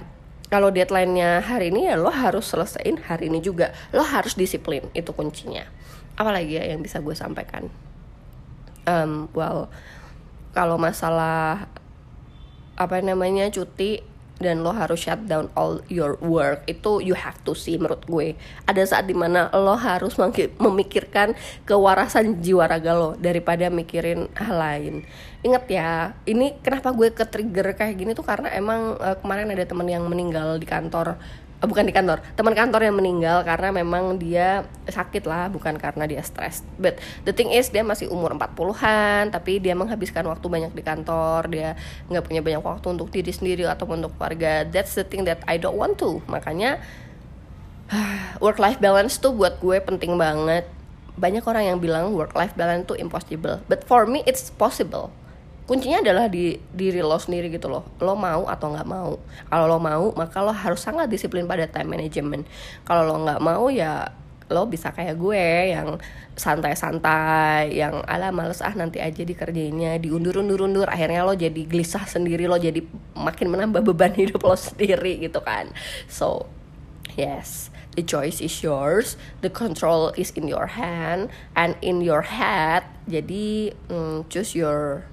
kalau 0.53 0.68
deadline-nya 0.68 1.40
hari 1.46 1.70
ini 1.70 1.87
ya 1.88 1.94
lo 1.94 2.12
harus 2.12 2.44
selesaiin 2.53 3.01
hari 3.07 3.33
ini 3.33 3.40
juga. 3.40 3.73
Lo 3.96 4.05
harus 4.05 4.37
disiplin 4.37 4.85
itu 4.92 5.11
kuncinya. 5.16 5.64
Apalagi 6.20 6.61
ya 6.61 6.68
yang 6.68 6.85
bisa 6.85 7.01
gue 7.01 7.16
sampaikan. 7.16 7.73
Um, 8.85 9.31
well 9.33 9.73
kalau 10.51 10.77
masalah 10.77 11.70
apa 12.75 12.96
namanya 13.05 13.46
cuti 13.53 14.03
dan 14.40 14.64
lo 14.64 14.72
harus 14.72 15.05
shut 15.05 15.29
down 15.29 15.53
all 15.55 15.85
your 15.92 16.16
work. 16.24 16.64
Itu 16.64 17.05
you 17.05 17.14
have 17.14 17.38
to 17.44 17.53
see 17.53 17.76
menurut 17.76 18.09
gue. 18.09 18.35
Ada 18.64 18.83
saat 18.88 19.05
di 19.07 19.14
mana 19.14 19.53
lo 19.53 19.76
harus 19.76 20.16
memikirkan 20.57 21.37
kewarasan 21.68 22.40
jiwa 22.40 22.66
raga 22.66 22.96
lo 22.96 23.14
daripada 23.20 23.68
mikirin 23.68 24.33
hal 24.35 24.57
lain. 24.57 24.94
Inget 25.44 25.64
ya 25.68 26.16
ini 26.24 26.57
kenapa 26.64 26.90
gue 26.96 27.12
ke 27.12 27.24
trigger 27.29 27.76
kayak 27.76 27.96
gini 28.00 28.12
tuh 28.16 28.24
karena 28.24 28.48
emang 28.57 28.96
uh, 28.96 29.16
kemarin 29.20 29.53
ada 29.53 29.64
teman 29.68 29.88
yang 29.88 30.05
meninggal 30.09 30.57
di 30.57 30.66
kantor 30.68 31.20
bukan 31.61 31.85
di 31.85 31.92
kantor. 31.92 32.25
Teman 32.37 32.57
kantor 32.57 32.88
yang 32.88 32.96
meninggal 32.96 33.44
karena 33.44 33.68
memang 33.68 34.16
dia 34.16 34.64
sakit 34.88 35.29
lah 35.29 35.53
bukan 35.53 35.77
karena 35.77 36.09
dia 36.09 36.25
stres. 36.25 36.64
But 36.81 36.96
the 37.29 37.37
thing 37.37 37.53
is 37.53 37.68
dia 37.68 37.85
masih 37.85 38.09
umur 38.09 38.33
40-an 38.33 39.29
tapi 39.29 39.61
dia 39.61 39.77
menghabiskan 39.77 40.25
waktu 40.25 40.46
banyak 40.49 40.73
di 40.73 40.81
kantor. 40.81 41.53
Dia 41.53 41.77
nggak 42.09 42.25
punya 42.25 42.40
banyak 42.40 42.62
waktu 42.64 42.87
untuk 42.96 43.12
diri 43.12 43.33
sendiri 43.33 43.68
atau 43.68 43.85
untuk 43.92 44.16
keluarga. 44.16 44.64
That's 44.64 44.96
the 44.96 45.05
thing 45.05 45.29
that 45.29 45.44
I 45.44 45.61
don't 45.61 45.77
want 45.77 46.01
to. 46.01 46.25
Makanya 46.33 46.81
work 48.44 48.57
life 48.57 48.81
balance 48.81 49.20
tuh 49.20 49.37
buat 49.37 49.61
gue 49.61 49.85
penting 49.85 50.16
banget. 50.16 50.64
Banyak 51.20 51.44
orang 51.44 51.77
yang 51.77 51.79
bilang 51.85 52.16
work 52.16 52.33
life 52.33 52.57
balance 52.57 52.88
tuh 52.88 52.96
impossible. 52.96 53.61
But 53.68 53.85
for 53.85 54.09
me 54.09 54.25
it's 54.25 54.49
possible 54.49 55.12
kuncinya 55.71 56.03
adalah 56.03 56.27
di 56.27 56.59
diri 56.75 56.99
lo 56.99 57.15
sendiri 57.15 57.47
gitu 57.47 57.71
loh. 57.71 57.87
Lo 58.03 58.19
mau 58.19 58.51
atau 58.51 58.75
nggak 58.75 58.89
mau. 58.91 59.23
Kalau 59.47 59.71
lo 59.71 59.79
mau 59.79 60.11
maka 60.19 60.43
lo 60.43 60.51
harus 60.51 60.83
sangat 60.83 61.07
disiplin 61.07 61.47
pada 61.47 61.71
time 61.71 61.95
management. 61.95 62.43
Kalau 62.83 63.07
lo 63.07 63.23
nggak 63.23 63.39
mau 63.39 63.71
ya 63.71 64.11
lo 64.51 64.67
bisa 64.67 64.91
kayak 64.91 65.15
gue 65.15 65.71
yang 65.71 65.95
santai-santai 66.35 67.71
yang 67.71 68.03
ala 68.03 68.35
males 68.35 68.59
ah 68.67 68.75
nanti 68.75 68.99
aja 68.99 69.23
dikerjainnya 69.23 69.95
diundur-undur-undur. 70.03 70.91
Akhirnya 70.91 71.23
lo 71.23 71.39
jadi 71.39 71.63
gelisah 71.63 72.03
sendiri 72.03 72.51
lo 72.51 72.59
jadi 72.59 72.83
makin 73.15 73.55
menambah 73.55 73.87
beban 73.95 74.11
hidup 74.27 74.43
lo 74.43 74.59
sendiri 74.59 75.23
gitu 75.23 75.39
kan. 75.39 75.71
So 76.11 76.51
yes 77.15 77.71
the 77.95 78.03
choice 78.03 78.43
is 78.43 78.59
yours 78.63 79.19
the 79.43 79.51
control 79.51 80.15
is 80.19 80.35
in 80.35 80.51
your 80.51 80.75
hand 80.75 81.31
and 81.55 81.79
in 81.79 82.03
your 82.03 82.27
head. 82.27 82.83
Jadi 83.07 83.71
mm, 83.87 84.27
choose 84.27 84.59
your 84.59 85.07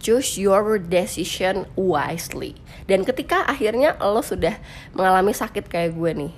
choose 0.00 0.36
your 0.36 0.76
decision 0.78 1.68
wisely. 1.78 2.58
Dan 2.84 3.02
ketika 3.02 3.44
akhirnya 3.48 3.96
lo 4.00 4.20
sudah 4.20 4.58
mengalami 4.92 5.32
sakit 5.32 5.66
kayak 5.66 5.96
gue 5.96 6.12
nih 6.12 6.34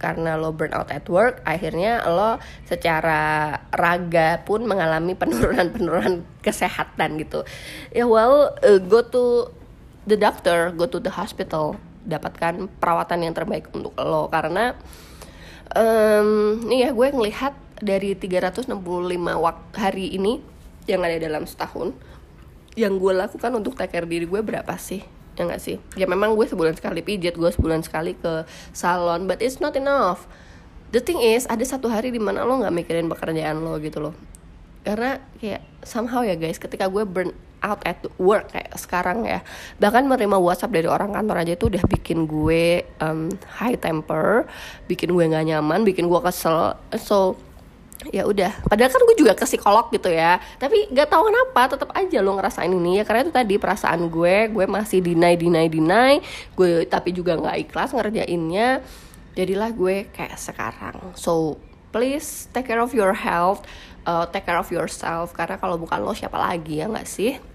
karena 0.00 0.40
lo 0.40 0.48
burn 0.48 0.72
out 0.72 0.88
at 0.88 1.04
work 1.12 1.44
akhirnya 1.44 2.00
lo 2.08 2.40
secara 2.64 3.52
raga 3.68 4.40
pun 4.48 4.64
mengalami 4.64 5.12
penurunan-penurunan 5.12 6.24
kesehatan 6.46 7.20
gitu. 7.20 7.44
Ya 7.92 8.08
well 8.08 8.56
uh, 8.64 8.80
go 8.80 9.04
to 9.04 9.52
the 10.08 10.16
doctor 10.16 10.72
go 10.72 10.88
to 10.88 10.98
the 10.98 11.12
hospital. 11.12 11.76
Dapatkan 12.00 12.72
perawatan 12.80 13.28
yang 13.28 13.36
terbaik 13.36 13.68
untuk 13.76 13.92
lo. 14.00 14.32
Karena 14.32 14.72
um, 15.76 16.64
nih 16.64 16.88
ya 16.88 16.90
gue 16.96 17.08
ngelihat 17.12 17.52
dari 17.84 18.16
365 18.16 18.72
waktu 19.36 19.76
hari 19.76 20.16
ini 20.16 20.40
yang 20.88 21.04
ada 21.04 21.20
dalam 21.20 21.44
setahun 21.44 21.92
yang 22.78 22.98
gue 22.98 23.12
lakukan 23.14 23.50
untuk 23.56 23.74
take 23.74 23.90
care 23.90 24.06
diri 24.06 24.26
gue 24.26 24.40
berapa 24.42 24.74
sih? 24.78 25.02
Ya 25.38 25.46
gak 25.46 25.62
sih? 25.62 25.80
Ya 25.96 26.06
memang 26.06 26.36
gue 26.36 26.46
sebulan 26.46 26.76
sekali 26.76 27.00
pijat 27.00 27.34
gue 27.34 27.50
sebulan 27.50 27.82
sekali 27.82 28.14
ke 28.18 28.44
salon 28.74 29.26
but 29.26 29.40
it's 29.42 29.58
not 29.58 29.74
enough. 29.74 30.28
The 30.90 30.98
thing 30.98 31.22
is 31.22 31.46
ada 31.46 31.62
satu 31.62 31.86
hari 31.86 32.10
di 32.10 32.18
mana 32.18 32.42
lo 32.42 32.58
nggak 32.58 32.74
mikirin 32.74 33.06
pekerjaan 33.06 33.62
lo 33.62 33.78
gitu 33.78 34.02
loh. 34.02 34.14
Karena 34.82 35.22
kayak 35.38 35.62
somehow 35.86 36.26
ya 36.26 36.34
guys 36.34 36.58
ketika 36.58 36.90
gue 36.90 37.06
burn 37.06 37.30
out 37.60 37.80
at 37.84 38.00
work 38.16 38.50
kayak 38.56 38.72
sekarang 38.80 39.28
ya 39.28 39.44
bahkan 39.76 40.08
menerima 40.08 40.40
WhatsApp 40.40 40.72
dari 40.72 40.88
orang 40.88 41.12
kantor 41.12 41.44
aja 41.44 41.52
itu 41.54 41.68
udah 41.68 41.84
bikin 41.84 42.24
gue 42.24 42.88
um, 43.04 43.28
high 43.60 43.76
temper 43.76 44.48
bikin 44.88 45.12
gue 45.12 45.24
nggak 45.28 45.46
nyaman 45.46 45.84
bikin 45.84 46.08
gue 46.08 46.20
kesel. 46.24 46.74
So 46.96 47.36
ya 48.08 48.24
udah 48.24 48.64
padahal 48.64 48.88
kan 48.88 49.02
gue 49.04 49.16
juga 49.20 49.36
ke 49.36 49.44
psikolog 49.44 49.92
gitu 49.92 50.08
ya. 50.08 50.40
Tapi 50.56 50.88
nggak 50.88 51.08
tahu 51.12 51.28
kenapa 51.28 51.76
tetap 51.76 51.90
aja 51.92 52.18
lo 52.24 52.32
ngerasain 52.40 52.72
ini 52.72 53.00
ya. 53.00 53.04
Karena 53.04 53.28
itu 53.28 53.32
tadi 53.36 53.54
perasaan 53.60 54.08
gue 54.08 54.48
gue 54.48 54.64
masih 54.64 55.04
deny 55.04 55.36
deny 55.36 55.68
deny. 55.68 56.14
Gue 56.56 56.88
tapi 56.88 57.12
juga 57.12 57.36
nggak 57.36 57.68
ikhlas 57.68 57.92
ngerjainnya. 57.92 58.80
Jadilah 59.36 59.70
gue 59.76 60.08
kayak 60.08 60.40
sekarang. 60.40 60.96
So 61.12 61.60
please 61.92 62.48
take 62.56 62.70
care 62.70 62.80
of 62.80 62.96
your 62.96 63.12
health 63.12 63.66
uh, 64.08 64.24
take 64.32 64.48
care 64.48 64.56
of 64.56 64.68
yourself. 64.72 65.36
Karena 65.36 65.60
kalau 65.60 65.76
bukan 65.76 66.00
lo 66.00 66.16
siapa 66.16 66.40
lagi 66.40 66.80
ya 66.80 66.88
nggak 66.88 67.08
sih 67.08 67.49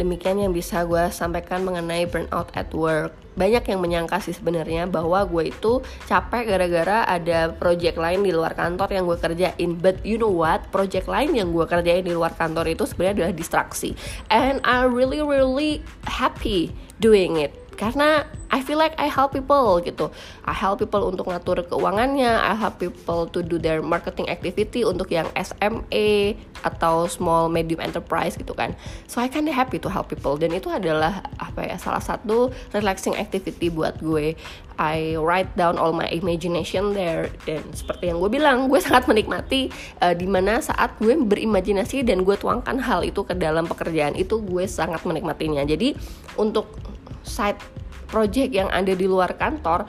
demikian 0.00 0.40
yang 0.40 0.56
bisa 0.56 0.82
gue 0.88 1.12
sampaikan 1.12 1.60
mengenai 1.60 2.08
burnout 2.08 2.48
at 2.56 2.72
work. 2.72 3.12
Banyak 3.36 3.68
yang 3.68 3.80
menyangka 3.84 4.18
sih 4.24 4.32
sebenarnya 4.32 4.88
bahwa 4.88 5.22
gue 5.28 5.52
itu 5.52 5.84
capek 6.08 6.48
gara-gara 6.48 7.04
ada 7.04 7.52
project 7.52 8.00
lain 8.00 8.24
di 8.24 8.32
luar 8.32 8.56
kantor 8.56 8.88
yang 8.90 9.04
gue 9.04 9.18
kerjain. 9.20 9.70
But 9.76 10.02
you 10.02 10.16
know 10.16 10.32
what? 10.32 10.72
Project 10.72 11.06
lain 11.06 11.36
yang 11.36 11.52
gue 11.52 11.68
kerjain 11.68 12.02
di 12.02 12.16
luar 12.16 12.32
kantor 12.32 12.72
itu 12.72 12.88
sebenarnya 12.88 13.28
adalah 13.28 13.34
distraksi. 13.36 13.92
And 14.32 14.64
I 14.64 14.88
really 14.88 15.20
really 15.20 15.84
happy 16.08 16.72
doing 16.98 17.38
it 17.38 17.69
karena 17.80 18.28
I 18.52 18.60
feel 18.60 18.76
like 18.76 18.92
I 19.00 19.08
help 19.08 19.32
people 19.32 19.80
gitu. 19.80 20.12
I 20.44 20.52
help 20.52 20.84
people 20.84 21.06
untuk 21.08 21.32
ngatur 21.32 21.64
keuangannya. 21.64 22.28
I 22.28 22.52
help 22.52 22.76
people 22.82 23.24
to 23.32 23.40
do 23.40 23.56
their 23.56 23.80
marketing 23.80 24.28
activity 24.28 24.84
untuk 24.84 25.08
yang 25.08 25.30
SME 25.32 26.36
atau 26.60 27.08
small 27.08 27.48
medium 27.48 27.80
enterprise 27.80 28.36
gitu 28.36 28.52
kan. 28.52 28.76
So 29.08 29.22
I 29.22 29.32
kinda 29.32 29.54
happy 29.54 29.80
to 29.80 29.88
help 29.88 30.12
people. 30.12 30.36
Dan 30.36 30.52
itu 30.52 30.68
adalah 30.68 31.24
apa 31.40 31.72
ya 31.72 31.80
salah 31.80 32.02
satu 32.02 32.52
relaxing 32.76 33.16
activity 33.16 33.72
buat 33.72 33.96
gue. 34.02 34.36
I 34.76 35.14
write 35.16 35.54
down 35.54 35.78
all 35.78 35.94
my 35.94 36.10
imagination 36.10 36.92
there. 36.92 37.30
Dan 37.46 37.64
seperti 37.70 38.10
yang 38.10 38.18
gue 38.18 38.28
bilang 38.34 38.66
gue 38.66 38.82
sangat 38.82 39.06
menikmati 39.06 39.70
uh, 40.02 40.12
di 40.12 40.26
mana 40.26 40.58
saat 40.58 40.98
gue 40.98 41.16
berimajinasi 41.16 42.02
dan 42.02 42.26
gue 42.26 42.34
tuangkan 42.34 42.82
hal 42.82 43.06
itu 43.06 43.22
ke 43.22 43.32
dalam 43.38 43.70
pekerjaan 43.70 44.18
itu 44.18 44.42
gue 44.42 44.66
sangat 44.66 45.06
menikmatinya. 45.06 45.62
Jadi 45.62 45.94
untuk 46.34 46.89
side 47.30 47.62
project 48.10 48.50
yang 48.50 48.66
ada 48.74 48.90
di 48.90 49.06
luar 49.06 49.38
kantor 49.38 49.86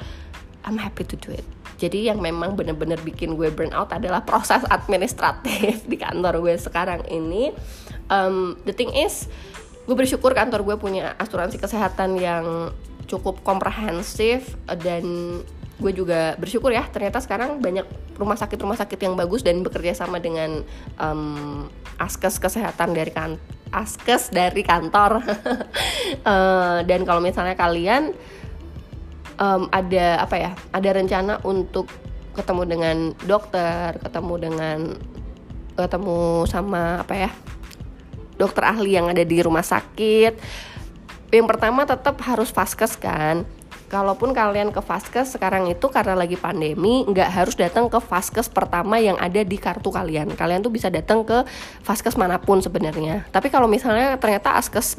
I'm 0.62 0.78
happy 0.78 1.02
to 1.10 1.18
do 1.18 1.34
it. 1.34 1.46
Jadi 1.82 2.06
yang 2.06 2.22
memang 2.22 2.54
bener-bener 2.54 3.02
bikin 3.02 3.34
gue 3.34 3.50
burn 3.50 3.74
out 3.74 3.90
adalah 3.90 4.22
proses 4.22 4.62
administratif 4.70 5.82
di 5.92 5.98
kantor 5.98 6.38
gue 6.46 6.54
sekarang 6.62 7.02
ini. 7.10 7.50
Um, 8.14 8.62
the 8.70 8.74
thing 8.76 8.94
is 8.94 9.26
gue 9.90 9.98
bersyukur 9.98 10.38
kantor 10.38 10.62
gue 10.62 10.78
punya 10.78 11.18
asuransi 11.18 11.58
kesehatan 11.58 12.22
yang 12.22 12.70
cukup 13.10 13.42
komprehensif 13.42 14.54
dan 14.86 15.42
gue 15.82 15.92
juga 15.98 16.38
bersyukur 16.38 16.70
ya 16.70 16.86
ternyata 16.86 17.18
sekarang 17.18 17.58
banyak 17.58 17.84
rumah 18.16 18.38
sakit 18.38 18.58
rumah 18.62 18.78
sakit 18.78 19.02
yang 19.02 19.18
bagus 19.18 19.42
dan 19.42 19.66
bekerja 19.66 19.98
sama 19.98 20.22
dengan 20.22 20.62
um, 21.02 21.66
askes 21.98 22.38
kesehatan 22.38 22.94
dari 22.94 23.10
kan 23.10 23.42
askes 23.74 24.30
dari 24.30 24.62
kantor. 24.62 25.26
Uh, 26.22 26.80
dan 26.90 27.02
kalau 27.08 27.24
misalnya 27.24 27.58
kalian 27.58 28.14
um, 29.42 29.66
ada 29.74 30.22
apa 30.22 30.36
ya 30.38 30.52
ada 30.70 30.90
rencana 30.94 31.42
untuk 31.42 31.90
ketemu 32.38 32.64
dengan 32.64 32.98
dokter 33.26 33.98
ketemu 34.00 34.34
dengan 34.40 34.80
ketemu 35.76 36.46
sama 36.48 37.04
apa 37.04 37.28
ya 37.28 37.32
dokter 38.40 38.64
ahli 38.64 38.96
yang 38.96 39.12
ada 39.12 39.26
di 39.26 39.38
rumah 39.44 39.66
sakit 39.66 40.40
yang 41.32 41.48
pertama 41.48 41.84
tetap 41.84 42.16
harus 42.24 42.54
vaskes 42.54 42.96
kan 42.96 43.44
kalaupun 43.92 44.32
kalian 44.32 44.72
ke 44.72 44.80
vaskes 44.80 45.36
sekarang 45.36 45.68
itu 45.68 45.92
karena 45.92 46.16
lagi 46.16 46.40
pandemi 46.40 47.04
nggak 47.04 47.28
harus 47.28 47.60
datang 47.60 47.92
ke 47.92 48.00
vaskes 48.00 48.48
pertama 48.48 48.96
yang 49.04 49.20
ada 49.20 49.44
di 49.44 49.60
kartu 49.60 49.92
kalian. 49.92 50.32
Kalian 50.40 50.64
tuh 50.64 50.72
bisa 50.72 50.88
datang 50.88 51.28
ke 51.28 51.44
vaskes 51.84 52.16
mana 52.16 52.40
pun 52.40 52.64
sebenarnya. 52.64 53.28
Tapi 53.28 53.52
kalau 53.52 53.68
misalnya 53.68 54.16
ternyata 54.16 54.56
askes 54.56 54.96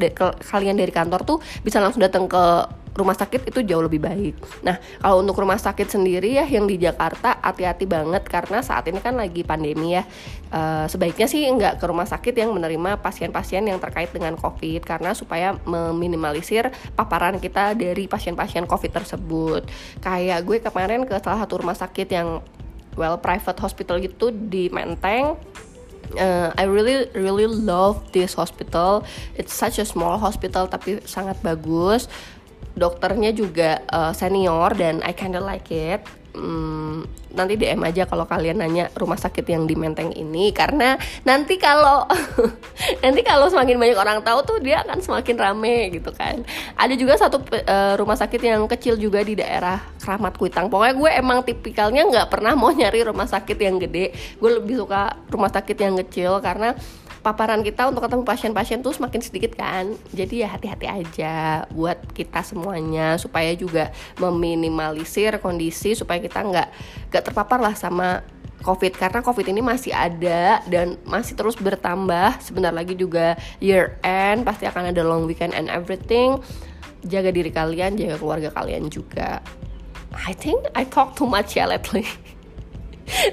kalian 0.52 0.76
dari 0.76 0.92
kantor 0.92 1.24
tuh 1.24 1.38
bisa 1.64 1.80
langsung 1.80 2.04
datang 2.04 2.28
ke 2.28 2.44
rumah 2.92 3.16
sakit 3.16 3.48
itu 3.48 3.60
jauh 3.64 3.80
lebih 3.80 4.04
baik. 4.04 4.34
Nah, 4.60 4.76
kalau 5.00 5.24
untuk 5.24 5.40
rumah 5.40 5.56
sakit 5.56 5.88
sendiri 5.88 6.36
ya 6.36 6.44
yang 6.44 6.68
di 6.68 6.76
Jakarta 6.76 7.40
hati-hati 7.40 7.88
banget 7.88 8.24
karena 8.28 8.60
saat 8.60 8.84
ini 8.88 9.00
kan 9.00 9.16
lagi 9.16 9.40
pandemi 9.42 9.96
ya. 9.96 10.04
Uh, 10.52 10.84
sebaiknya 10.84 11.24
sih 11.24 11.48
nggak 11.48 11.80
ke 11.80 11.84
rumah 11.88 12.04
sakit 12.04 12.36
yang 12.36 12.52
menerima 12.52 13.00
pasien-pasien 13.00 13.64
yang 13.64 13.80
terkait 13.80 14.12
dengan 14.12 14.36
COVID 14.36 14.84
karena 14.84 15.16
supaya 15.16 15.56
meminimalisir 15.64 16.68
paparan 16.92 17.40
kita 17.40 17.72
dari 17.72 18.04
pasien-pasien 18.04 18.68
COVID 18.68 18.92
tersebut. 18.92 19.64
Kayak 20.04 20.44
gue 20.44 20.60
kemarin 20.60 21.08
ke 21.08 21.16
salah 21.24 21.40
satu 21.40 21.64
rumah 21.64 21.76
sakit 21.76 22.08
yang 22.12 22.44
well 23.00 23.16
private 23.16 23.56
hospital 23.56 23.96
gitu 24.04 24.28
di 24.28 24.68
Menteng 24.68 25.40
uh, 26.18 26.52
I 26.56 26.68
really 26.68 27.08
really 27.16 27.48
love 27.48 28.12
this 28.12 28.34
hospital. 28.36 29.04
It's 29.36 29.54
such 29.54 29.80
a 29.80 29.86
small 29.86 30.20
hospital 30.20 30.68
tapi 30.68 31.00
sangat 31.08 31.40
bagus 31.40 32.08
dokternya 32.72 33.30
juga 33.36 33.84
uh, 33.88 34.12
senior 34.16 34.72
dan 34.76 35.04
I 35.04 35.12
kinda 35.12 35.40
like 35.40 35.68
it. 35.72 36.02
Hmm, 36.32 37.04
nanti 37.36 37.60
DM 37.60 37.84
aja 37.84 38.08
kalau 38.08 38.24
kalian 38.24 38.64
nanya 38.64 38.88
rumah 38.96 39.20
sakit 39.20 39.44
yang 39.44 39.68
di 39.68 39.76
Menteng 39.76 40.16
ini 40.16 40.48
karena 40.48 40.96
nanti 41.28 41.60
kalau 41.60 42.08
nanti 43.04 43.20
kalau 43.20 43.52
semakin 43.52 43.76
banyak 43.76 43.98
orang 44.00 44.24
tahu 44.24 44.40
tuh 44.40 44.56
dia 44.64 44.80
akan 44.80 45.04
semakin 45.04 45.36
rame 45.36 45.92
gitu 45.92 46.08
kan. 46.16 46.40
Ada 46.80 46.96
juga 46.96 47.20
satu 47.20 47.36
uh, 47.44 48.00
rumah 48.00 48.16
sakit 48.16 48.40
yang 48.40 48.64
kecil 48.64 48.96
juga 48.96 49.20
di 49.20 49.36
daerah 49.36 49.76
Keramat 50.00 50.40
Kuitang. 50.40 50.72
Pokoknya 50.72 50.94
gue 50.96 51.10
emang 51.20 51.38
tipikalnya 51.44 52.08
nggak 52.08 52.28
pernah 52.32 52.56
mau 52.56 52.72
nyari 52.72 53.04
rumah 53.04 53.28
sakit 53.28 53.58
yang 53.60 53.76
gede. 53.76 54.16
Gue 54.40 54.56
lebih 54.56 54.80
suka 54.80 55.20
rumah 55.28 55.52
sakit 55.52 55.76
yang 55.76 56.00
kecil 56.00 56.40
karena 56.40 56.72
paparan 57.22 57.62
kita 57.62 57.86
untuk 57.86 58.02
ketemu 58.02 58.26
pasien-pasien 58.26 58.78
tuh 58.82 58.90
semakin 58.90 59.22
sedikit 59.22 59.54
kan 59.54 59.94
jadi 60.10 60.44
ya 60.44 60.48
hati-hati 60.58 60.86
aja 60.90 61.64
buat 61.70 62.02
kita 62.12 62.42
semuanya 62.42 63.14
supaya 63.16 63.54
juga 63.54 63.94
meminimalisir 64.18 65.38
kondisi 65.38 65.94
supaya 65.94 66.18
kita 66.18 66.42
nggak 66.42 66.68
nggak 67.14 67.22
terpapar 67.22 67.62
lah 67.62 67.78
sama 67.78 68.26
COVID 68.62 68.94
karena 68.94 69.20
COVID 69.26 69.46
ini 69.50 69.60
masih 69.60 69.90
ada 69.90 70.62
dan 70.70 70.94
masih 71.02 71.34
terus 71.34 71.58
bertambah. 71.58 72.38
Sebentar 72.38 72.70
lagi 72.70 72.94
juga 72.94 73.34
year 73.58 73.98
end 74.06 74.46
pasti 74.46 74.70
akan 74.70 74.94
ada 74.94 75.02
long 75.02 75.26
weekend 75.26 75.50
and 75.52 75.66
everything. 75.66 76.38
Jaga 77.02 77.34
diri 77.34 77.50
kalian, 77.50 77.98
jaga 77.98 78.22
keluarga 78.22 78.54
kalian 78.54 78.86
juga. 78.86 79.42
I 80.14 80.30
think 80.30 80.62
I 80.78 80.86
talk 80.86 81.18
too 81.18 81.26
much 81.26 81.58
ya 81.58 81.66
lately. 81.66 82.06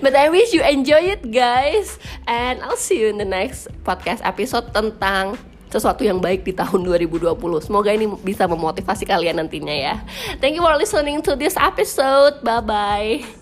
But 0.03 0.13
I 0.15 0.29
wish 0.31 0.51
you 0.53 0.61
enjoy 0.61 1.17
it 1.17 1.23
guys. 1.29 1.97
And 2.25 2.61
I'll 2.61 2.79
see 2.79 3.01
you 3.01 3.07
in 3.09 3.17
the 3.17 3.27
next 3.27 3.69
podcast 3.85 4.21
episode 4.25 4.71
tentang 4.75 5.37
sesuatu 5.69 6.01
yang 6.01 6.17
baik 6.17 6.49
di 6.49 6.53
tahun 6.53 6.81
2020 6.81 7.37
Semoga 7.61 7.93
ini 7.93 8.09
bisa 8.25 8.49
memotivasi 8.49 9.05
kalian 9.05 9.37
nantinya 9.37 9.73
ya. 9.73 9.95
Thank 10.41 10.57
you 10.57 10.65
for 10.65 10.73
listening 10.75 11.21
to 11.25 11.37
this 11.37 11.53
episode. 11.55 12.41
Bye-bye 12.41 13.38